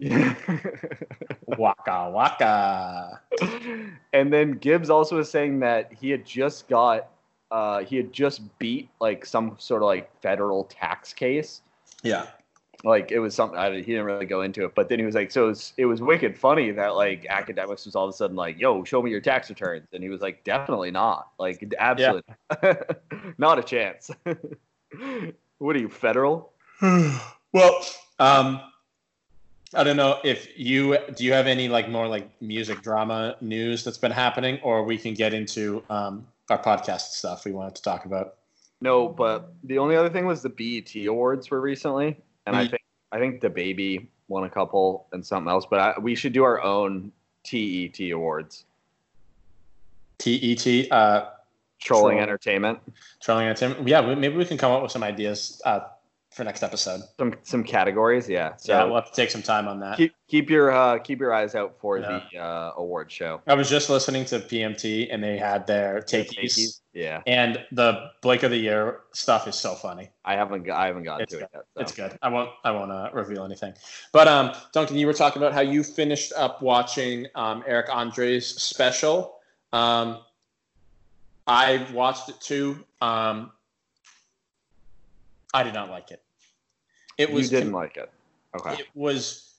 [1.46, 3.20] Waka waka.
[4.12, 7.08] and then Gibbs also was saying that he had just got,
[7.50, 11.62] uh, he had just beat like some sort of like federal tax case.
[12.02, 12.26] Yeah.
[12.84, 15.16] Like it was something I, he didn't really go into it, but then he was
[15.16, 18.16] like, so it was, it was wicked funny that like Akademiks was all of a
[18.16, 21.74] sudden like, yo, show me your tax returns, and he was like, definitely not, like
[21.76, 22.34] absolutely,
[23.38, 24.12] not a chance.
[25.58, 26.52] what are you federal?
[26.82, 27.84] well,
[28.18, 28.60] um,
[29.74, 31.24] I don't know if you do.
[31.24, 35.14] You have any like more like music drama news that's been happening, or we can
[35.14, 38.36] get into um, our podcast stuff we wanted to talk about.
[38.80, 42.70] No, but the only other thing was the BET awards were recently, and I Mm.
[42.70, 45.66] think I think DaBaby won a couple and something else.
[45.68, 47.12] But I, we should do our own
[47.44, 48.64] TET awards,
[50.18, 51.30] TET, uh,
[51.78, 52.22] trolling Troll.
[52.22, 52.78] entertainment.
[53.20, 53.86] trolling entertainment.
[53.88, 55.80] Yeah, we, maybe we can come up with some ideas uh,
[56.30, 57.00] for next episode.
[57.18, 58.54] Some some categories, yeah.
[58.56, 59.96] So yeah, we'll have to take some time on that.
[59.96, 62.20] keep keep your uh, keep your eyes out for Yeah.
[62.32, 63.40] the uh, award show.
[63.46, 68.42] I was just listening to PMT, and they had their Takies, Yeah, and the Blake
[68.42, 70.10] of the Year stuff is so funny.
[70.24, 71.64] I haven't I haven't gotten It's to it yet.
[71.74, 71.80] so.
[71.80, 72.16] It's good.
[72.20, 72.50] I won't.
[72.62, 73.72] I won't uh, reveal anything.
[74.12, 78.46] But um, Duncan, you were talking about how you finished up watching um, Eric Andre's
[78.62, 79.36] special.
[79.72, 80.18] Um,
[81.48, 82.84] I watched it too.
[83.00, 83.50] Um,
[85.54, 86.22] I did not like it.
[87.16, 88.10] It was you didn't like it.
[88.54, 88.74] Okay.
[88.74, 89.54] it was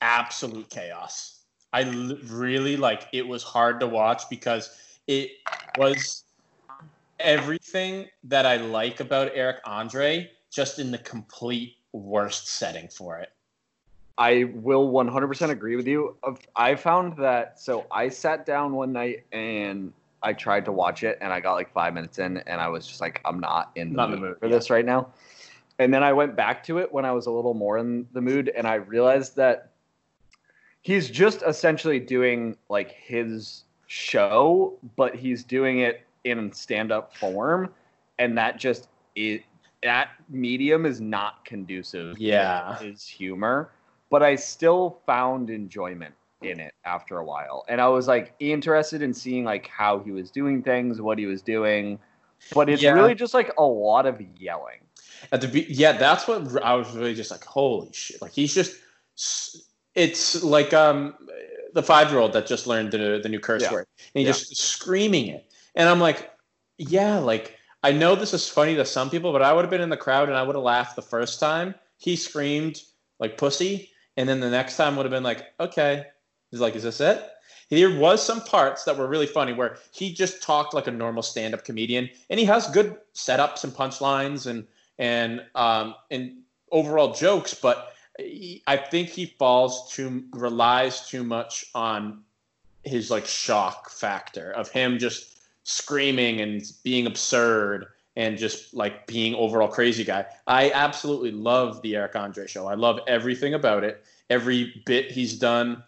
[0.00, 1.40] absolute chaos.
[1.72, 4.70] I l- really like it was hard to watch because
[5.06, 5.30] it
[5.76, 6.24] was
[7.18, 13.30] everything that I like about Eric Andre just in the complete worst setting for it.
[14.18, 16.16] I will 100% agree with you.
[16.22, 21.02] Of- I found that so I sat down one night and I tried to watch
[21.02, 23.70] it and I got like 5 minutes in and I was just like I'm not
[23.76, 24.52] in the, Not mood, the mood, for yeah.
[24.54, 25.08] this right now.
[25.78, 28.20] And then I went back to it when I was a little more in the
[28.20, 29.70] mood and I realized that
[30.82, 37.72] he's just essentially doing like his show but he's doing it in stand-up form
[38.18, 39.42] and that just it
[39.82, 42.76] that medium is not conducive Yeah.
[42.80, 43.70] to his humor
[44.10, 47.64] but I still found enjoyment in it after a while.
[47.68, 51.26] And I was like interested in seeing like how he was doing things, what he
[51.26, 51.98] was doing.
[52.54, 52.92] But it's Yeah.
[52.92, 54.80] really just like a lot of yelling.
[55.32, 58.20] At the be- yeah, that's what I was really just like, holy shit!
[58.20, 58.76] Like he's just,
[59.94, 61.14] it's like um
[61.72, 63.72] the five year old that just learned the the new curse Yeah.
[63.72, 64.32] word, and he Yeah.
[64.32, 66.30] just screaming it, and I'm like,
[66.76, 69.80] yeah, like I know this is funny to some people, but I would have been
[69.80, 72.82] in the crowd and I would have laughed the first time he screamed
[73.18, 76.04] like pussy, and then the next time would have been like, okay,
[76.56, 77.22] he's like, is this it?
[77.68, 81.22] There was some parts that were really funny where he just talked like a normal
[81.22, 84.66] stand-up comedian, and he has good setups and punchlines and
[84.98, 86.38] and um, and
[86.70, 92.22] overall jokes, but he, I think he falls too relies too much on
[92.84, 99.34] his like shock factor of him just screaming and being absurd and just like being
[99.34, 100.24] overall crazy guy.
[100.46, 102.66] I absolutely love the Eric Andre show.
[102.66, 105.82] I love everything about it, every bit he's done,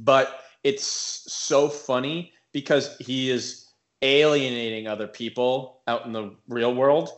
[0.00, 3.66] but it's so funny because he is
[4.02, 7.10] alienating other people out in the real world.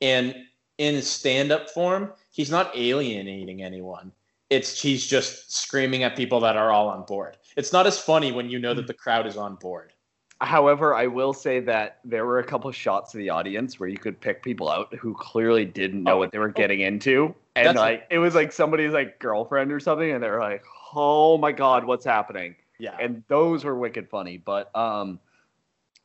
[0.00, 0.34] And
[0.78, 4.12] in his stand-up form he's not alienating anyone.
[4.48, 7.36] It's he's just screaming at people that are all on board.
[7.56, 8.86] It's not as funny when you know that hmm.
[8.86, 9.92] the crowd is on board
[10.40, 13.98] However, I will say that there were a couple shots of the audience where you
[13.98, 16.18] could pick people out who clearly didn't know Oh.
[16.18, 17.34] what they were getting into.
[17.56, 20.62] And like it was like somebody's like girlfriend or something, and they're like,
[20.94, 22.54] Oh my god, what's happening?
[22.80, 24.36] yeah and those were wicked funny.
[24.38, 25.18] But um,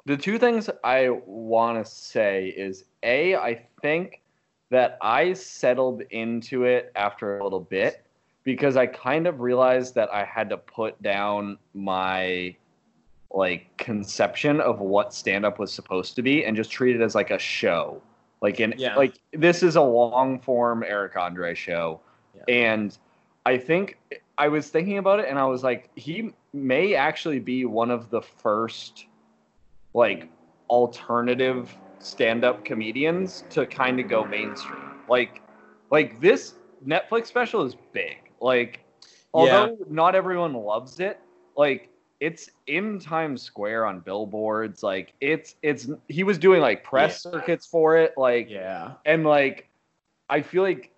[0.05, 4.21] the two things I want to say is a, I think
[4.71, 8.03] that I settled into it after a little bit
[8.43, 12.55] because I kind of realized that I had to put down my
[13.33, 17.15] like conception of what stand up was supposed to be and just treat it as
[17.15, 18.01] like a show.
[18.41, 18.95] Like in Yeah.
[18.95, 21.99] like this is a long form Eric Andre show.
[22.35, 22.43] Yeah.
[22.47, 22.97] And
[23.45, 23.97] I think
[24.37, 28.09] I was thinking about it and I was like, he may actually be one of
[28.09, 29.07] the first
[29.93, 30.29] like
[30.69, 34.91] alternative stand-up comedians to kind of go mainstream.
[35.09, 35.41] Like
[35.89, 38.17] like this Netflix special is big.
[38.39, 38.81] Like
[39.33, 41.19] although not everyone loves it,
[41.55, 41.89] like
[42.23, 44.81] it's in Times Square on billboards.
[44.81, 47.31] Like it's it's he was doing like press Yeah.
[47.31, 48.13] circuits for it.
[48.17, 48.93] Like Yeah.
[49.05, 49.67] and like
[50.29, 50.91] I feel like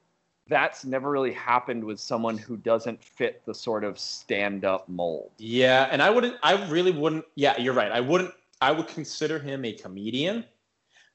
[0.48, 5.32] that's never really happened with someone who doesn't fit the sort of stand-up mold.
[5.40, 6.36] Yeah, and I wouldn't.
[6.44, 7.26] I really wouldn't.
[7.34, 7.92] Yeah, you're right.
[7.92, 8.32] I wouldn't.
[8.62, 10.46] I would consider him a comedian.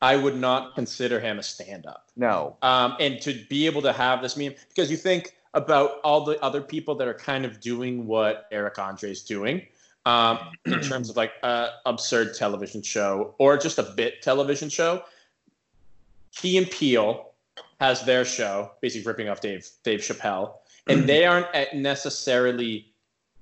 [0.02, 2.10] I would not consider him a stand-up.
[2.16, 2.56] No.
[2.62, 6.42] Um, and to be able to have this meme because you think about all the
[6.42, 9.66] other people that are kind of doing what Eric Andre is doing
[10.06, 15.02] um, in terms of like a absurd television show or just a bit television show.
[16.32, 17.30] Key and Peele
[17.80, 20.54] has their show, basically ripping off Dave Dave Chappelle,
[20.86, 22.86] and they aren't necessarily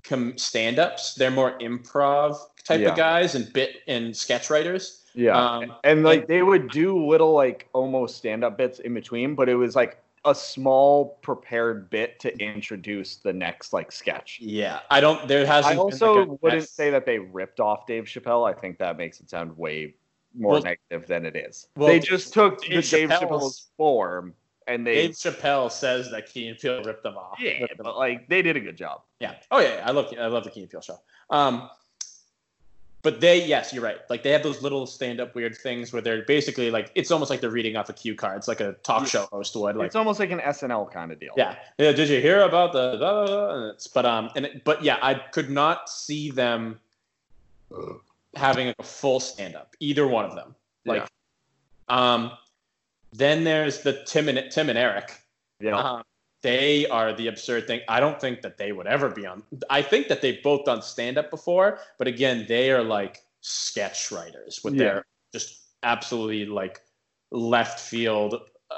[0.05, 1.14] com- stand-ups.
[1.14, 2.90] They're more improv type Yeah.
[2.90, 5.05] of guys and bit and sketch writers.
[5.14, 5.37] Yeah.
[5.37, 9.57] Um, and like they would do little like almost stand-up bits in between, but it
[9.57, 14.38] was like a small prepared bit to introduce the next like sketch.
[14.40, 15.26] Yeah, I don't.
[15.28, 15.74] There hasn't.
[15.74, 18.48] I also like, wouldn't Netf- say that they ripped off Dave Chappelle.
[18.48, 19.94] I think that makes it sound way
[20.35, 21.68] more Well- negative than it is.
[21.76, 24.35] well, they just took Dave the Dave Chappelle's- form
[24.66, 27.38] and they Dave Chappelle says that Key and Peele ripped them off.
[27.40, 27.96] yeah, Ripped them but off.
[27.96, 29.00] like they did a good job.
[29.20, 29.37] yeah.
[29.50, 30.98] Oh yeah, yeah, I love I love the Key and Peele show.
[31.31, 31.70] Um,
[33.03, 33.99] but they, yes, you're right.
[34.11, 37.41] Like they have those little stand-up weird things where they're basically like it's almost like
[37.41, 38.39] they're reading off a cue card.
[38.39, 39.77] It's like a talk show host would.
[39.77, 41.33] Like it's almost like an SNL kind of deal.
[41.37, 41.93] yeah, yeah.
[41.93, 42.97] Did you hear about the?
[42.99, 43.73] blah, blah, blah?
[43.95, 46.81] But um, and it, but yeah, I could not see them
[48.35, 49.77] having a full stand-up.
[49.81, 50.55] Either one of them.
[50.85, 51.07] Like,
[51.89, 52.33] um,
[53.13, 55.21] then there's the Tim and Tim and Eric.
[55.61, 55.77] Yeah.
[55.77, 56.03] Um,
[56.42, 57.81] they are the absurd thing.
[57.88, 59.42] I don't think that they would ever be on.
[59.70, 64.11] I think that they've both done stand up before, but again, they are like sketch
[64.12, 64.85] writers with Yeah.
[64.85, 66.81] their just absolutely like
[67.31, 68.35] left field,
[68.70, 68.77] uh,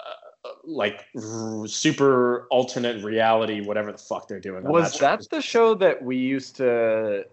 [0.65, 4.65] like r- super alternate reality, whatever the fuck they're doing.
[4.65, 4.99] was show.
[5.01, 7.27] that the show that we used to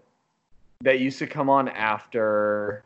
[0.82, 2.84] that used to come on after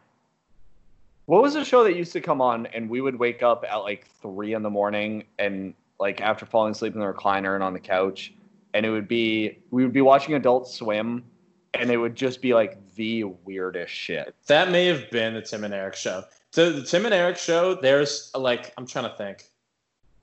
[1.26, 3.76] what was the show that used to come on and we would wake up at
[3.76, 7.73] like three in the morning and like after falling asleep in the recliner and on
[7.73, 8.35] the couch
[8.75, 11.25] and it would be we would be watching adult swim
[11.75, 15.65] and it would just be like the weirdest shit That may have been the Tim
[15.65, 16.25] and Eric show.
[16.51, 19.45] So the Tim and Eric show, there's like I'm trying to think.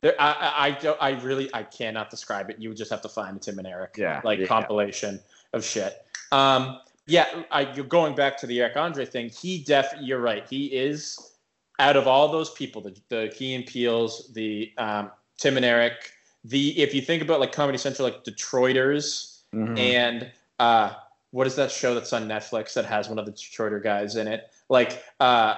[0.01, 2.57] There, I, I, I, don't, I really, I cannot describe it.
[2.59, 4.45] You would just have to find a Tim and Eric, Yeah, like yeah.
[4.45, 5.19] compilation
[5.53, 6.05] of shit.
[6.31, 9.29] Um, yeah, I, you're going back to the Eric Andre thing.
[9.29, 10.47] He def, you're right.
[10.47, 11.33] He is
[11.79, 16.11] out of all those people, the the Key and Peeles, the um, Tim and Eric,
[16.43, 19.79] the if you think about like Comedy Central, like Detroiters, Mhm.
[19.79, 20.93] and uh,
[21.31, 24.27] what is that show that's on Netflix that has one of the Detroiter guys in
[24.27, 24.51] it?
[24.67, 25.55] Like, uh,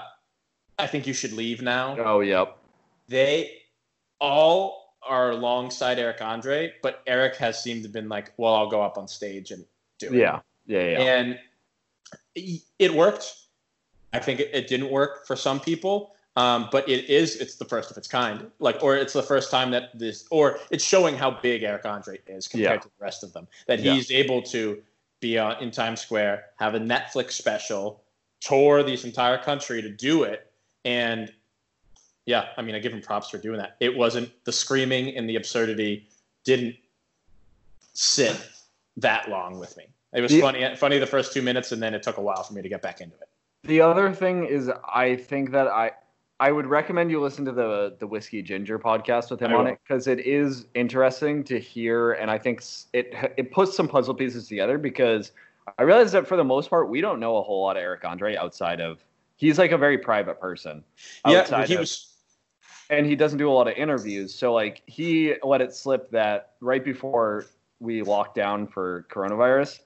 [0.78, 1.98] I think you should leave now.
[2.00, 2.58] oh yep
[3.08, 3.63] They
[4.20, 8.70] all are alongside Eric Andre, but Eric has seemed to have been like, well, I'll
[8.70, 9.65] go up on stage and
[9.98, 10.13] do it.
[10.13, 11.39] yeah yeah yeah And
[12.36, 13.34] it- it worked.
[14.13, 16.15] I think it, it didn't work for some people.
[16.38, 18.50] Um, but it is, it's the first of its kind.
[18.60, 22.20] Like, or it's the first time that this, or it's showing how big Eric Andre
[22.28, 22.82] is compared Yeah.
[22.82, 23.48] to the rest of them.
[23.67, 23.94] That Yeah.
[23.94, 24.82] he's able to
[25.20, 28.02] be on, in Times Square, have a Netflix special,
[28.39, 30.52] tour this entire country to do it.
[30.86, 31.32] And
[32.26, 33.76] yeah, I mean, I give him props for doing that.
[33.80, 36.08] It wasn't the screaming and the absurdity
[36.44, 36.76] didn't
[37.94, 38.36] sit
[38.98, 39.86] that long with me.
[40.13, 42.54] It was funny, funny the first two minutes, and then it took a while for
[42.54, 43.30] me to get back into it.
[43.63, 45.91] The other thing is, I think that I
[46.41, 49.65] I would recommend you listen to the the whiskey ginger podcast with him I on
[49.65, 49.73] will.
[49.73, 54.15] it because it is interesting to hear, and I think it it puts some puzzle
[54.15, 55.34] pieces together because
[55.77, 58.04] I realize that for the most part we don't know a whole lot of Eric
[58.04, 59.06] Andre outside of
[59.38, 60.84] he's like a very private person.
[61.27, 62.15] Yeah, he of- was.
[62.89, 64.34] and he doesn't do a lot of interviews.
[64.34, 67.45] So like he let it slip that right before
[67.80, 69.82] we locked down for coronavirus,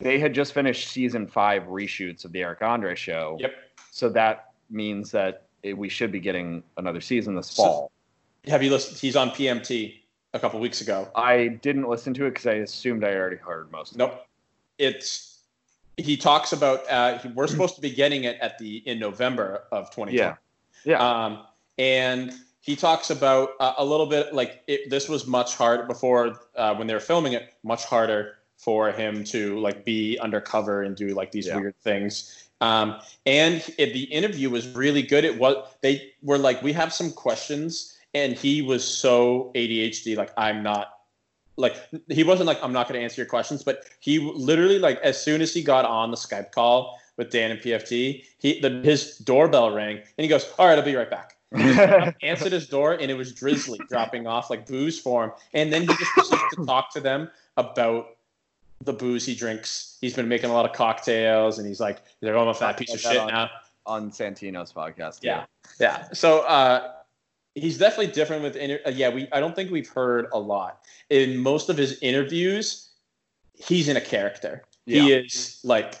[0.00, 3.38] they had just finished season five reshoots of the Eric Andre show.
[3.40, 3.52] Yep.
[3.90, 7.90] So that means that it, we should be getting another season this So- fall.
[8.46, 8.98] Have you listened?
[8.98, 9.94] He's on PMT
[10.34, 11.08] a couple weeks ago.
[11.16, 13.92] I didn't listen to it because I assumed I already heard most.
[13.92, 13.98] of it.
[14.00, 14.26] Nope.
[14.78, 15.38] It's
[15.96, 16.88] he talks about.
[16.90, 20.12] Uh, he, we're supposed to be getting it at the in November of 2020.
[20.16, 20.34] Yeah.
[20.84, 20.98] Yeah.
[20.98, 21.44] Um,
[21.78, 26.40] and he talks about uh, a little bit like it, this was much harder before
[26.56, 30.96] uh, when they were filming it, much harder for him to like be undercover and
[30.96, 31.56] do like these Yeah.
[31.56, 32.48] weird things.
[32.64, 35.24] Um, and it, the interview was really good.
[35.24, 40.16] It was they were like, we have some questions, and he was so ADHD.
[40.16, 40.88] Like I'm not
[41.56, 41.76] like
[42.08, 45.20] he wasn't like I'm not going to answer your questions, but he literally like as
[45.20, 49.18] soon as he got on the Skype call with Dan and PFT, he the, his
[49.18, 51.36] doorbell rang and he goes, "All right, I'll be right back."
[52.22, 55.82] Answered his door and it was Drizly dropping off like booze for him, and then
[55.82, 58.13] he just proceeded to talk to them about
[58.84, 59.98] the booze he drinks.
[60.00, 63.02] He's been making a lot of cocktails, and he's like, "They're almost that piece of
[63.02, 63.50] That shit on- now."
[63.86, 65.18] on Santino's podcast.
[65.22, 65.44] Yeah,
[65.78, 66.08] yeah.
[66.14, 66.92] So uh,
[67.54, 69.10] he's definitely different with inter- uh, yeah.
[69.10, 70.80] We I don't think we've heard a lot
[71.10, 72.90] in most of his interviews.
[73.54, 74.64] He's in a character.
[74.86, 75.94] He is like,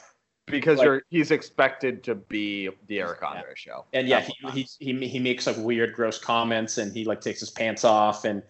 [0.46, 3.84] because Like- you're, he's expected to be the Eric Andre show.
[3.92, 7.40] and yeah, he, he he he makes like weird, gross comments, and he like takes
[7.40, 8.42] his pants off, and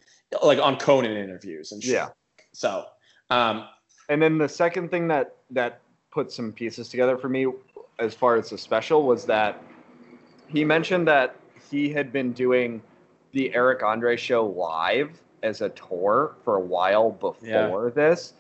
[0.43, 1.93] like on Conan interviews and shit.
[1.95, 2.09] Yeah.
[2.53, 2.87] So,
[3.31, 3.67] um,
[4.09, 5.81] And then the second thing that that
[6.11, 7.47] put some pieces together for me,
[7.99, 9.63] as far as the special, was that
[10.49, 11.37] he mentioned that
[11.71, 12.83] he had been doing
[13.33, 15.11] the Eric Andre show live
[15.43, 18.35] as a tour for a while before this,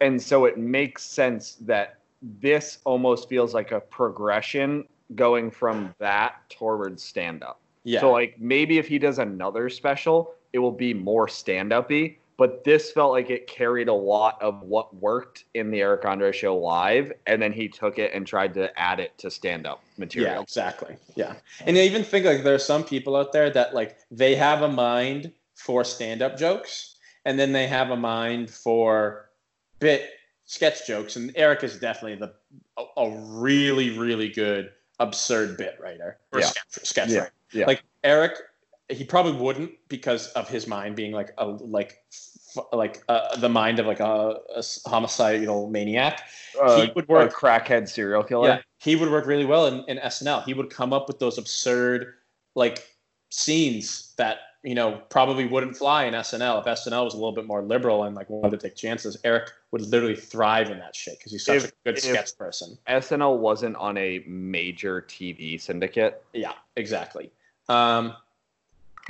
[0.00, 1.98] and so it makes sense that
[2.40, 7.60] this almost feels like a progression going from that towards stand up.
[7.84, 12.18] yeah, So like maybe if he does another special, it will be more stand uppy.
[12.40, 16.32] But this felt like it carried a lot of what worked in the Eric Andre
[16.32, 19.82] show live, and then he took it and tried to add it to stand up
[19.84, 20.42] Yeah, material.
[20.42, 20.96] exactly.
[21.16, 21.34] Yeah.
[21.66, 24.62] And I even think like there are some people out there that like they have
[24.62, 29.28] a mind for stand-up jokes and then they have a mind for
[29.78, 30.08] bit
[30.46, 31.16] sketch jokes.
[31.16, 32.32] And Eric is definitely the
[32.78, 36.46] a, a really, really good absurd bit writer or Yeah.
[36.46, 37.32] sketch, sketch Yeah, writer.
[37.52, 37.66] yeah.
[37.66, 38.38] Like Eric,
[38.88, 41.98] he probably wouldn't because of his mind being like a like
[42.72, 46.22] like uh, the mind of like a, a homicidal maniac.
[46.60, 48.48] Uh, He would work- a crackhead serial killer.
[48.48, 50.44] Yeah, he would work really well in, in SNL.
[50.44, 52.14] He would come up with those absurd
[52.54, 52.86] like
[53.30, 57.46] scenes that you know probably wouldn't fly in SNL if SNL was a little bit
[57.46, 59.16] more liberal and like wanted to take chances.
[59.24, 62.76] Eric would literally thrive in that shit because he's such If- a good sketch person.
[62.88, 66.22] SNL wasn't on a major TV syndicate.
[66.32, 67.30] Yeah, exactly.
[67.68, 68.14] Um,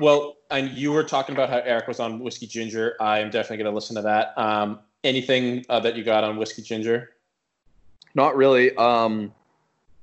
[0.01, 2.97] well, and you were talking about how Eric was on Whiskey Ginger.
[3.01, 4.37] I am definitely going to listen to that.
[4.37, 7.11] Um, anything uh, that you got on Whiskey Ginger?
[8.15, 8.75] Not really.
[8.77, 9.33] Um,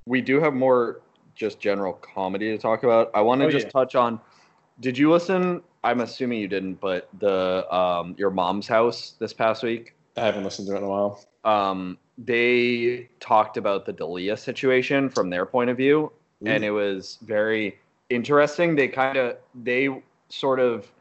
[0.05, 1.01] we do have more
[1.35, 3.11] just general comedy to talk about.
[3.13, 3.71] I want to Oh, just yeah.
[3.71, 4.19] touch on.
[4.79, 5.61] Did you listen?
[5.83, 9.95] I'm assuming you didn't, but the um, your mom's house this past week.
[10.15, 11.23] I haven't listened to it in a while.
[11.43, 16.11] Um, they talked about the D'Elia situation from their point of view,
[16.45, 17.77] and it was very
[18.09, 18.75] interesting.
[18.75, 20.91] They kind of they sort of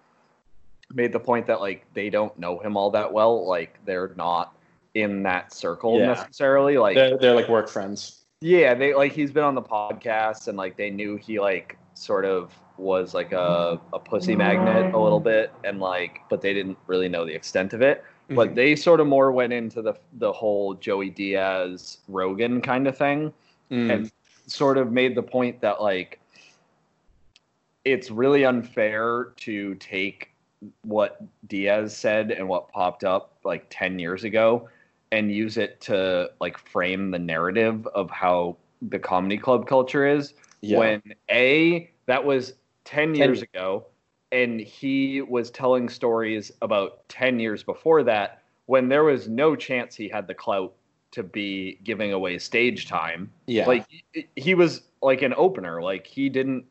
[0.93, 3.47] made the point that like they don't know him all that well.
[3.47, 4.57] Like they're not
[4.95, 6.07] in that circle Yeah.
[6.07, 6.79] necessarily.
[6.79, 8.23] Like They're, they're like work friends.
[8.41, 12.25] yeah, they like he's been on the podcast and like they knew he like sort
[12.25, 16.77] of was like a, a pussy magnet a little bit and like but they didn't
[16.87, 18.05] really know the extent of it.
[18.29, 22.97] But they sort of more went into the the whole Joey Diaz Rogan kind of
[22.97, 23.33] thing
[23.71, 23.93] Mm.
[23.93, 24.13] and
[24.47, 26.21] sort of made the point that like
[27.87, 30.33] it's really unfair to take
[30.83, 34.69] what Diaz said and what popped up like 10 years ago
[35.13, 40.35] and use it to like frame the narrative of how the comedy club culture is
[40.63, 40.79] Yeah.
[40.81, 43.87] when a that was 10 years Ten- ago
[44.33, 49.95] and he was telling stories about 10 years before that when there was no chance
[49.95, 50.75] he had the clout
[51.13, 53.65] to be giving away stage time yeah.
[53.65, 53.87] like
[54.35, 56.65] he was like an opener like he didn't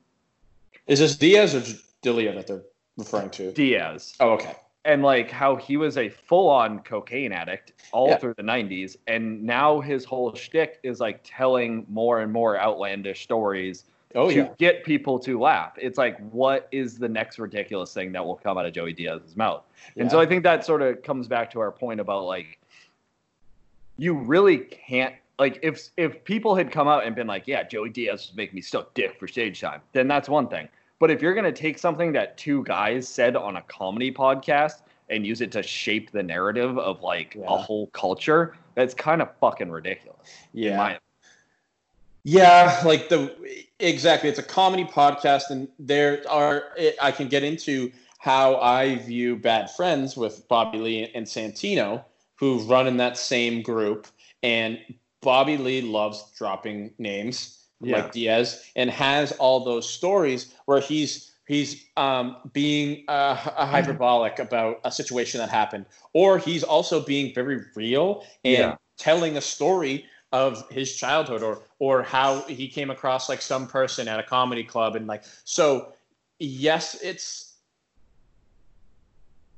[0.88, 1.64] Is this Diaz or
[2.02, 2.64] D'Elia that they're
[2.98, 3.52] referring to?
[3.52, 4.54] diaz oh, okay.
[4.86, 8.18] and like how he was a full-on cocaine addict all Yeah.
[8.18, 13.24] through the 90s and now his whole shtick is like telling more and more outlandish
[13.24, 13.86] stories
[14.18, 14.50] Oh, to yeah.
[14.58, 15.74] get people to laugh.
[15.76, 19.36] It's like, what is the next ridiculous thing that will come out of Joey Diaz's
[19.36, 19.64] mouth?
[19.98, 22.58] And so I think that sort of comes back to our point about like,
[23.98, 27.90] you really can't like if if people had come out and been like, yeah, Joey
[27.90, 30.70] Diaz was making me suck dick for stage time, then that's one thing.
[31.00, 35.26] But if you're gonna take something that two guys said on a comedy podcast and
[35.26, 39.70] use it to shape the narrative of like a whole culture, that's kind of fucking
[39.70, 40.30] ridiculous.
[40.54, 40.98] Yeah.
[42.28, 43.36] Yeah, like the
[43.80, 44.30] exactly.
[44.30, 46.76] It's a comedy podcast, and there are.
[47.00, 52.64] I can get into how I view Bad Friends with Bobby Lee and Santino, who
[52.64, 54.08] run in that same group,
[54.42, 54.80] and
[55.22, 57.98] Bobby Lee loves dropping names Yeah.
[57.98, 64.40] like Diaz, and has all those stories where he's he's um, being uh, a hyperbolic
[64.40, 68.76] about a situation that happened, or he's also being very real and Yeah.
[68.98, 74.08] telling a story of his childhood or or how he came across like some person
[74.08, 75.94] at a comedy club and like so
[76.40, 77.54] yes it's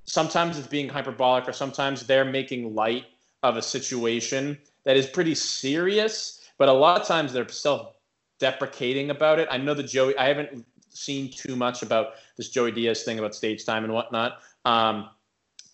[0.06, 3.06] sometimes it's being hyperbolic or sometimes they're making light
[3.44, 7.97] of a situation that is pretty serious but a lot of times they're self
[8.40, 12.72] deprecating about it i know the joey i haven't seen too much about this joey
[12.72, 15.10] diaz thing about stage time and whatnot um,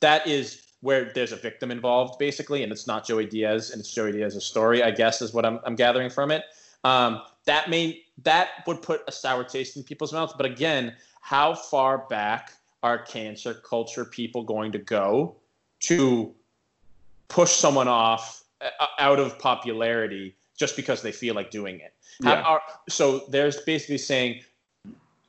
[0.02, 3.94] that is where there's a victim involved, basically, and it's not Joey Diaz and it's
[3.94, 4.84] Joey Diaz's story.
[4.84, 6.44] I guess is what I'm, I'm gathering from it.
[6.84, 10.34] Um, that may that would put a sour taste in people's mouths.
[10.36, 12.52] But again, how far back
[12.84, 15.38] are cancer culture people going to go
[15.84, 16.36] to
[17.30, 21.94] push someone off uh, out of popularity just because they feel like doing it?
[22.24, 24.42] How- are- so there's basically saying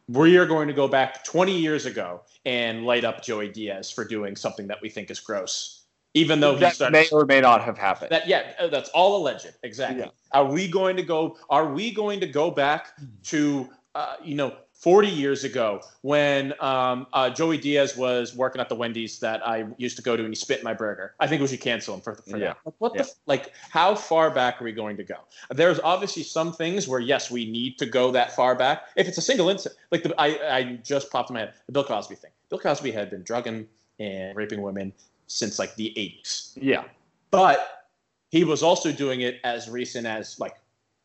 [0.09, 4.05] we are going to go back 20 years ago and light up Joey Diaz for
[4.05, 6.93] doing something that we think is gross, even though he that started.
[6.93, 8.11] may or may not have happened.
[8.11, 9.49] That yeah, uh, that's all alleged.
[9.63, 10.01] Exactly.
[10.01, 10.11] Yeah.
[10.33, 11.39] Are we going to go?
[11.49, 12.93] Are we going to go back
[13.25, 14.55] to uh, you know
[14.85, 19.65] 40 years ago when um, uh, Joey Diaz was working at the Wendy's that I
[19.79, 21.15] used to go to and he spit in my burger?
[21.19, 22.49] I think we should cancel him for, for Yeah.
[22.49, 22.59] that.
[22.67, 23.03] Like, what Yeah.
[23.05, 23.53] the like?
[23.71, 25.17] How far back are we going to go?
[25.49, 28.89] There's obviously some things where yes, we need to go that far back.
[28.95, 31.73] If it's a single incident, like the, I I just popped in my head the
[31.73, 32.33] Bill Cosby thing.
[32.51, 33.67] Bill Cosby had been drugging
[33.99, 34.93] and raping women
[35.29, 36.85] since like the 80s yeah.
[37.31, 37.87] but
[38.29, 40.57] he was also doing it as recent as like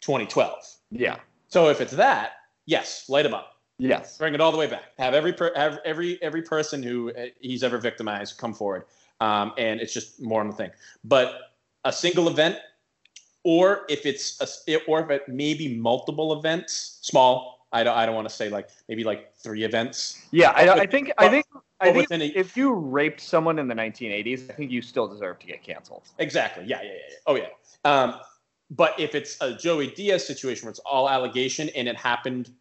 [0.02, 0.54] 2012.
[0.92, 1.18] Yeah.
[1.48, 2.32] So if it's that,
[2.66, 4.18] yes, light him up, Yes.
[4.18, 4.84] bring it all the way back.
[4.98, 8.86] Have every per, have every every person who uh, he's ever victimized come forward,
[9.22, 10.70] um, and it's just more on the thing.
[11.04, 11.54] But
[11.86, 12.58] a single event,
[13.44, 17.66] or if it's a, or if it maybe multiple events, small.
[17.72, 20.26] I don't I don't want to say like maybe like three events.
[20.32, 20.52] Yeah.
[20.52, 21.12] I, I think.
[21.18, 21.46] I think.
[21.82, 25.40] I think a- if you raped someone in the 1980s, I think you still deserve
[25.40, 26.04] to get canceled.
[26.18, 26.66] Exactly.
[26.66, 26.96] Yeah, yeah, yeah.
[27.10, 27.16] yeah.
[27.26, 27.46] Oh, yeah.
[27.86, 28.20] Um,
[28.72, 32.52] but if it's a Joey Diaz situation where it's all allegation and it happened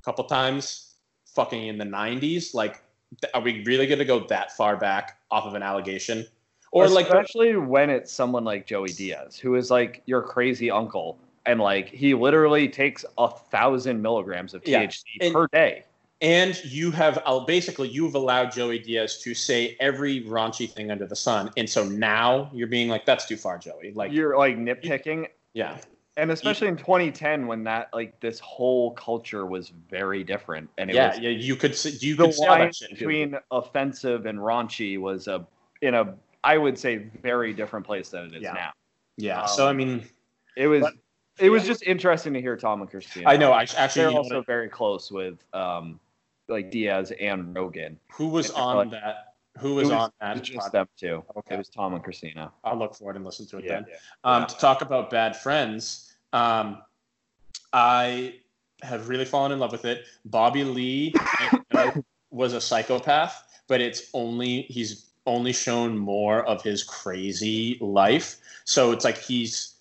[0.00, 0.94] a couple times,
[1.34, 2.82] fucking in the '90s, like,
[3.34, 6.26] are we really going to go that far back off of an allegation?
[6.72, 11.18] Or like, especially when it's someone like Joey Diaz, who is like your crazy uncle,
[11.46, 15.84] and like he literally takes a thousand milligrams of Yeah, THC and- per day.
[16.22, 21.06] and you have uh, basically you've allowed Joey Diaz to say every raunchy thing under
[21.06, 23.92] the sun, and so now you're being like, that's too far, Joey.
[23.94, 25.76] Like, You're like nitpicking, yeah,
[26.16, 30.96] and especially in 2010 when that like this whole culture was very different, and it
[30.96, 31.30] yeah, was yeah.
[31.30, 35.46] You could see you the could line between offensive and raunchy was a
[35.82, 38.52] in a I would say very different place than it is Yeah.
[38.52, 38.72] now.
[39.16, 39.42] yeah.
[39.42, 40.04] um, so I mean,
[40.56, 40.94] It was But-
[41.38, 43.28] it was just interesting to hear Tom and Christina.
[43.30, 43.52] I know.
[43.52, 46.00] I actually, they're also very close with um
[46.48, 47.98] like Diaz and Rogan.
[48.12, 49.29] who was on like- that?
[49.58, 50.42] Who was, was- on that?
[50.42, 51.22] just them two.
[51.36, 51.54] Okay.
[51.54, 52.52] It was Tom and Christina.
[52.64, 53.70] I'll look forward and listen to it Yeah.
[53.72, 53.86] then.
[54.24, 54.46] Um, Yeah.
[54.46, 56.82] To talk about bad friends, um,
[57.72, 58.34] I
[58.82, 60.04] have really fallen in love with it.
[60.24, 61.12] Bobby Lee
[62.30, 68.36] was a psychopath, but it's only he's only shown more of his crazy life.
[68.64, 69.74] So it's like he's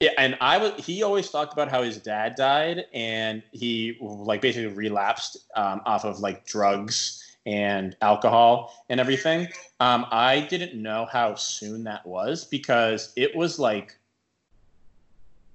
[0.00, 4.40] yeah, and I was he always talked about how his dad died and he like
[4.42, 9.48] basically relapsed um, off of like drugs and alcohol and everything.
[9.80, 13.96] Um, I didn't know how soon that was because it was like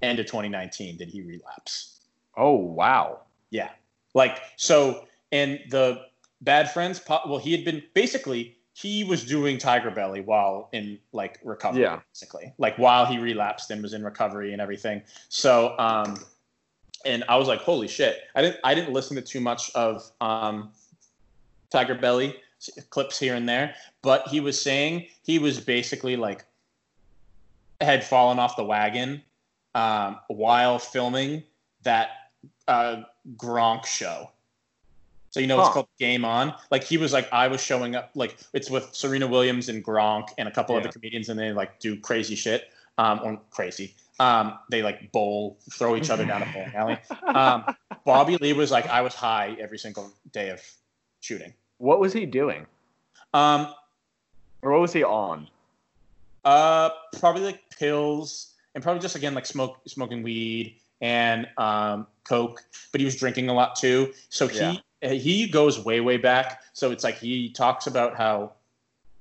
[0.02, 2.02] end of 2019 did he relapse.
[2.38, 3.22] Oh wow.
[3.50, 3.70] Yeah.
[4.14, 6.02] Like so and the
[6.42, 11.40] bad friends well he had been basically he was doing Tiger Belly while in like
[11.44, 12.00] recovery Yeah.
[12.14, 12.54] basically.
[12.58, 15.02] Like while he relapsed and was in recovery and everything.
[15.28, 16.18] So um
[17.06, 18.22] and I was like holy shit.
[18.36, 20.72] I didn't I didn't listen to too much of um
[21.70, 22.36] Tiger Belly
[22.90, 26.46] clips here and there, but he was saying he was basically like
[27.82, 29.22] had fallen off the wagon
[29.76, 31.44] um, while filming
[31.84, 32.10] that
[32.68, 33.04] uh,
[33.38, 34.30] Gronk show.
[35.32, 36.54] So you know it's called Game On.
[36.72, 40.30] Like he was like I was showing up like it's with Serena Williams and Gronk
[40.40, 40.82] and a couple Yeah.
[40.82, 42.70] other comedians and they like do crazy shit.
[42.98, 43.96] Um, or crazy.
[44.20, 46.98] Um, they like bowl, throw each other down a bowling alley.
[47.34, 47.64] Um,
[48.06, 50.62] Bobby Lee was like I was high every single day of
[51.22, 51.54] shooting.
[51.78, 52.66] What was he doing?
[53.34, 53.74] Um,
[54.62, 55.48] Or what was he on?
[56.44, 56.90] Uh,
[57.20, 62.62] probably like pills and probably just again like smoke smoking weed and um, coke.
[62.92, 64.14] But he was drinking a lot too.
[64.30, 66.62] So he uh, he goes way way back.
[66.74, 68.54] So it's like he talks about how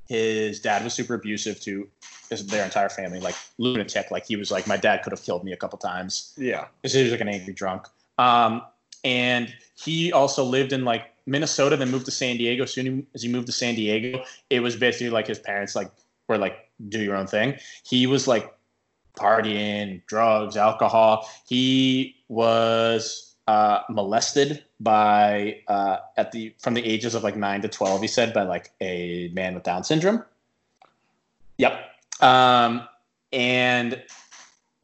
[0.09, 1.87] his dad was super abusive to
[2.31, 4.11] his, their entire family, like lunatic.
[4.11, 6.67] Like he was like my dad could have killed me a couple times Yeah.
[6.81, 7.87] because he was like an angry drunk.
[8.17, 8.63] Um,
[9.05, 12.65] and he also lived in like Minnesota, then moved to San Diego.
[12.65, 15.91] Soon as he moved to San Diego, it was basically like his parents like
[16.27, 17.57] were like, do your own thing.
[17.85, 18.53] He was like
[19.17, 21.29] partying, drugs, alcohol.
[21.47, 27.69] He was uh, molested by uh, at the from the ages of like nine to
[27.69, 28.01] twelve.
[28.01, 30.25] He said by like a man with Down syndrome.
[31.59, 31.73] Yep.
[32.21, 32.87] Um,
[33.33, 34.03] and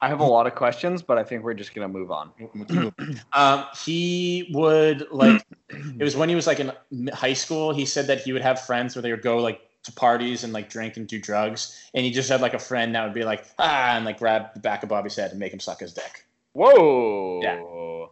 [0.04, 2.30] I have a lot of questions, but I think we're just gonna move on.
[3.32, 6.70] um, he would like it was when he was like in
[7.08, 9.92] high school he said that he would have friends where they would go like to
[9.92, 13.02] parties and like drink and do drugs, and he just had like a friend that
[13.02, 15.60] would be like ah and like grab the back of Bobby's head and make him
[15.60, 16.26] suck his dick.
[16.52, 17.40] Whoa.
[17.42, 18.10] Yeah.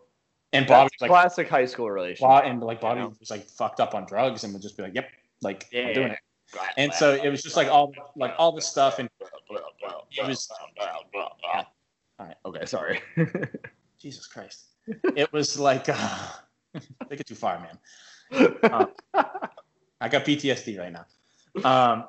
[0.54, 2.44] And Bobby That's was like, classic high school relationship.
[2.44, 3.14] And like Bobby you know?
[3.20, 5.10] was like fucked up on drugs and would just be like, yep,
[5.42, 5.92] like I'm Yeah.
[5.92, 6.18] doing it.
[6.76, 9.08] And so it was just like all like all this stuff, and
[10.10, 10.50] it was
[12.18, 12.36] All right.
[12.44, 12.66] Okay.
[12.66, 13.00] Sorry.
[13.98, 14.64] Jesus Christ.
[15.16, 16.18] It was like uh,
[17.08, 18.56] take it too far, man.
[18.64, 18.88] Um,
[20.00, 21.06] I got PTSD right now.
[21.64, 22.04] Um,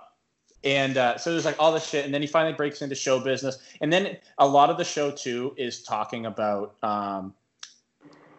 [0.64, 3.20] and uh, so there's like all this shit, and then he finally breaks into show
[3.20, 7.34] business, and then a lot of the show too is talking about um,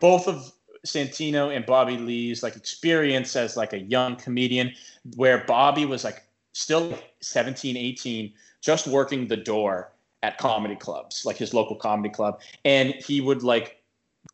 [0.01, 0.51] both of
[0.87, 4.73] Santino and Bobby Lee's like experience as like a young comedian,
[5.17, 9.93] where Bobby was like still 17, 18, just working the door
[10.25, 13.83] at comedy clubs, like his local comedy club, and he would like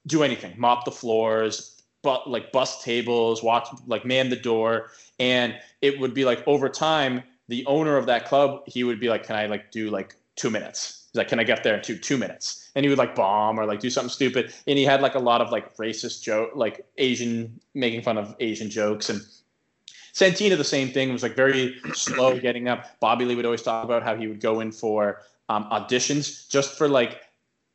[0.07, 5.57] do anything, mop the floors, but like bust tables, watch like man the door, and
[5.83, 9.27] it would be like over time, the owner of that club, he would be like,
[9.27, 11.99] "Can I like do like two minutes?" He's like, "Can I get there in two
[11.99, 15.03] two minutes?" And he would like bomb or like do something stupid, and he had
[15.03, 19.21] like a lot of like racist joke, like Asian making fun of Asian jokes and.
[20.13, 22.99] Santino, the same thing, was like very slow getting up.
[22.99, 26.79] Bobby Lee would always talk about how he would go in for um, auditions just
[26.79, 27.23] for like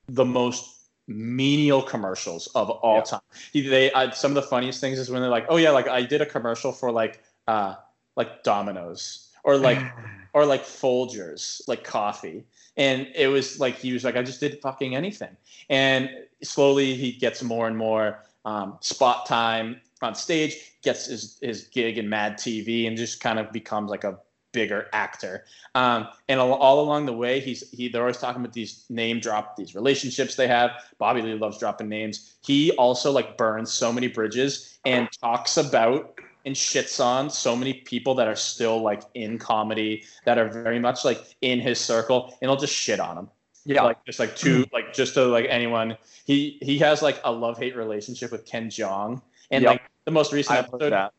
[0.07, 3.01] the most menial commercials of all Yeah.
[3.01, 3.21] time.
[3.51, 6.01] He, they some of the funniest things is when they're like, "Oh yeah, like I
[6.01, 7.75] did a commercial for like uh
[8.15, 9.81] like Domino's or like
[10.33, 12.45] or like Folgers, like coffee."
[12.77, 15.35] And it was like he was like, "I just did fucking anything."
[15.69, 16.09] And
[16.43, 21.97] slowly he gets more and more um, spot time on stage, gets his his gig
[21.97, 24.17] in Mad TV, and just kind of becomes like a
[24.55, 25.43] bigger actor.
[25.75, 29.19] Um, and all, all along the way, he's he they're always talking about these name
[29.19, 30.71] drop these relationships they have.
[30.97, 32.37] Bobby Lee loves dropping names.
[32.41, 37.73] He also like burns so many bridges and talks about and shits on so many
[37.73, 42.35] people that are still like in comedy that are very much like in his circle,
[42.41, 43.29] and he'll just shit on them.
[43.65, 43.83] yeah.
[43.83, 45.97] Like just like two like just to like anyone.
[46.25, 49.71] He he has like a love hate relationship with Ken Jeong, and Yep.
[49.71, 51.09] like the most recent I've episode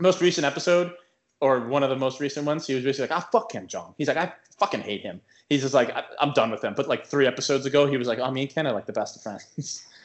[0.00, 0.94] most recent episode
[1.40, 3.94] or one of the most recent ones, he was basically like, "Ah, fuck Ken Jeong."
[3.98, 6.86] He's like, "I fucking hate him." He's just like, I- "I'm done with him." But
[6.88, 9.16] like three episodes ago, he was like, "Oh, me and Ken are like the best
[9.16, 9.86] of friends."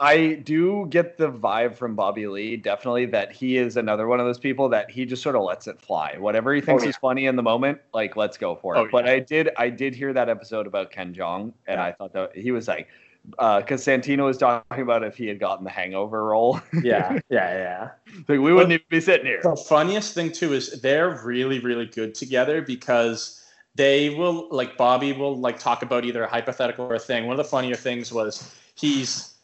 [0.00, 4.26] I do get the vibe from Bobby Lee, definitely, that he is another one of
[4.26, 6.14] those people that he just sort of lets it fly.
[6.18, 6.90] Whatever he thinks Oh, yeah.
[6.90, 8.78] is funny in the moment, like let's go for it.
[8.78, 9.08] Oh, But.
[9.08, 11.84] I did, I did hear that episode about Ken Jeong, and Yeah.
[11.84, 12.86] I thought that he was like,
[13.30, 17.90] because Santino was talking about if he had gotten the Hangover role, yeah, yeah, yeah.
[18.28, 19.40] like we wouldn't even be sitting here.
[19.42, 23.44] The funniest thing too is they're really, really good together because
[23.74, 27.26] they will like Bobby will like talk about either a hypothetical or a thing.
[27.26, 29.34] One of the funnier things was he's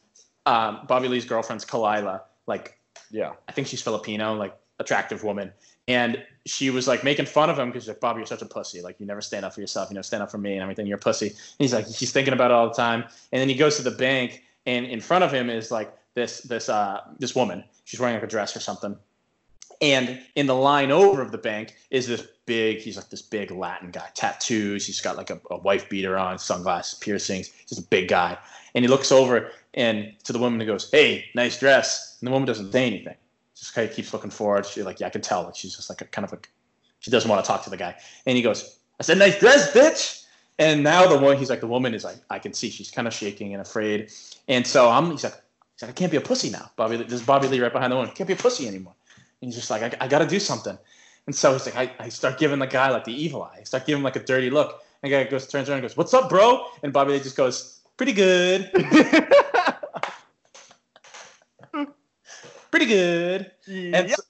[0.47, 2.79] um, Bobby Lee's girlfriend's Khalyla, like
[3.11, 5.53] Yeah, I think she's Filipino, like attractive woman.
[5.87, 8.80] And she was like making fun of him because like Bobby, you're such a pussy.
[8.80, 9.91] Like you never stand up for yourself.
[9.91, 10.87] You know, stand up for me and everything.
[10.87, 11.28] You're a pussy.
[11.28, 13.05] And he's like, he's thinking about it all the time.
[13.32, 16.41] And then he goes to the bank, and in front of him is like this
[16.41, 17.64] this uh this woman.
[17.85, 18.97] She's wearing like a dress or something.
[19.80, 23.51] And in the line over of the bank is this big, he's like this big
[23.51, 24.87] Latin guy, tattoos.
[24.87, 27.51] He's got like a, a wife beater on, sunglasses, piercings.
[27.68, 28.39] Just a big guy.
[28.74, 32.16] And he looks over and to the woman and goes, Hey, nice dress.
[32.20, 33.16] And the woman doesn't say anything.
[33.57, 34.67] Just kind of keeps looking forward.
[34.67, 35.45] She's like, Yeah, I can tell.
[35.45, 36.39] Like she's just like a kind of a
[37.01, 37.97] she doesn't want to talk to the guy.
[38.27, 40.25] And he goes, I said, Nice dress, bitch.
[40.59, 43.09] And now the one he's like, the woman is like, I can see she's kind
[43.09, 44.13] of shaking and afraid.
[44.49, 45.35] And so I'm he's like,
[45.75, 46.71] he's like, I can't be a pussy now.
[46.77, 48.13] Bobby there's Bobby Lee right behind the woman.
[48.15, 48.95] Can't be a pussy anymore.
[49.41, 50.79] And he's just like, I, I got to do something.
[51.27, 53.59] And so he's like, I, I start giving the guy like the evil eye.
[53.61, 54.83] I start giving him like a dirty look.
[55.03, 56.67] And the guy goes, turns around and goes, What's up, bro?
[56.83, 58.71] And Bobby Lee just goes, Pretty good.
[62.75, 63.53] Pretty good.
[63.68, 64.16] And, Yep.
[64.16, 64.22] so,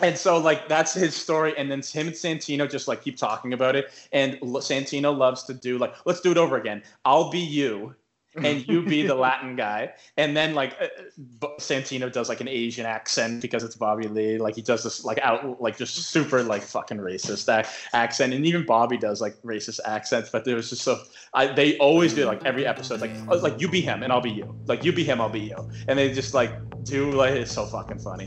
[0.00, 1.56] and so like that's his story.
[1.56, 3.92] And then him and Santino just like keep talking about it.
[4.10, 6.82] And L- Santino loves to do like, let's do it over again.
[7.04, 7.94] I'll be you.
[8.36, 9.92] And you be the Latin guy.
[10.16, 14.38] And then like uh, uh, Santino does like an Asian accent because it's Bobby Lee.
[14.38, 18.32] Like he does this like out like just super like fucking racist ac- accent.
[18.32, 20.30] And even Bobby does like racist accents.
[20.30, 21.00] But there was just so
[21.34, 24.20] I, they always do like every episode like oh, like you be him and I'll
[24.20, 24.54] be you.
[24.66, 25.70] Like you be him, I'll be you.
[25.88, 26.52] And they just like
[26.84, 28.26] do like it's so fucking funny.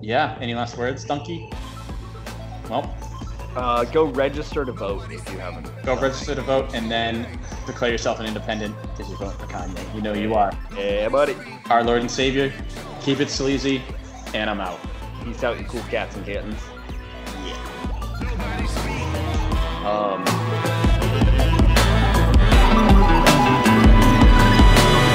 [0.00, 0.36] Yeah.
[0.40, 1.50] Any last words, Donkey?
[2.68, 2.94] Well,
[3.56, 5.70] Uh, go register to vote if you haven't.
[5.82, 7.26] go register to vote and then
[7.66, 9.94] declare yourself an independent because you're voting for Kanye.
[9.94, 10.52] You know you are.
[10.76, 11.34] Yeah, buddy.
[11.70, 12.52] our Lord and Savior.
[13.00, 13.82] Keep it sleazy,
[14.34, 14.78] and I'm out.
[15.24, 16.60] Peace out, you cool cats and kittens.
[17.46, 17.56] Yeah.
[19.86, 20.22] Um,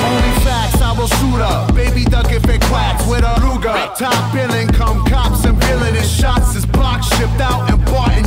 [0.04, 1.76] Only facts, I will shoot up.
[1.76, 3.96] Baby duck if it quacks with a Ruger.
[3.98, 6.54] Top billing, come cops and villainous shots.
[6.54, 7.81] This box shipped out and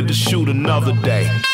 [0.00, 1.49] To shoot another day.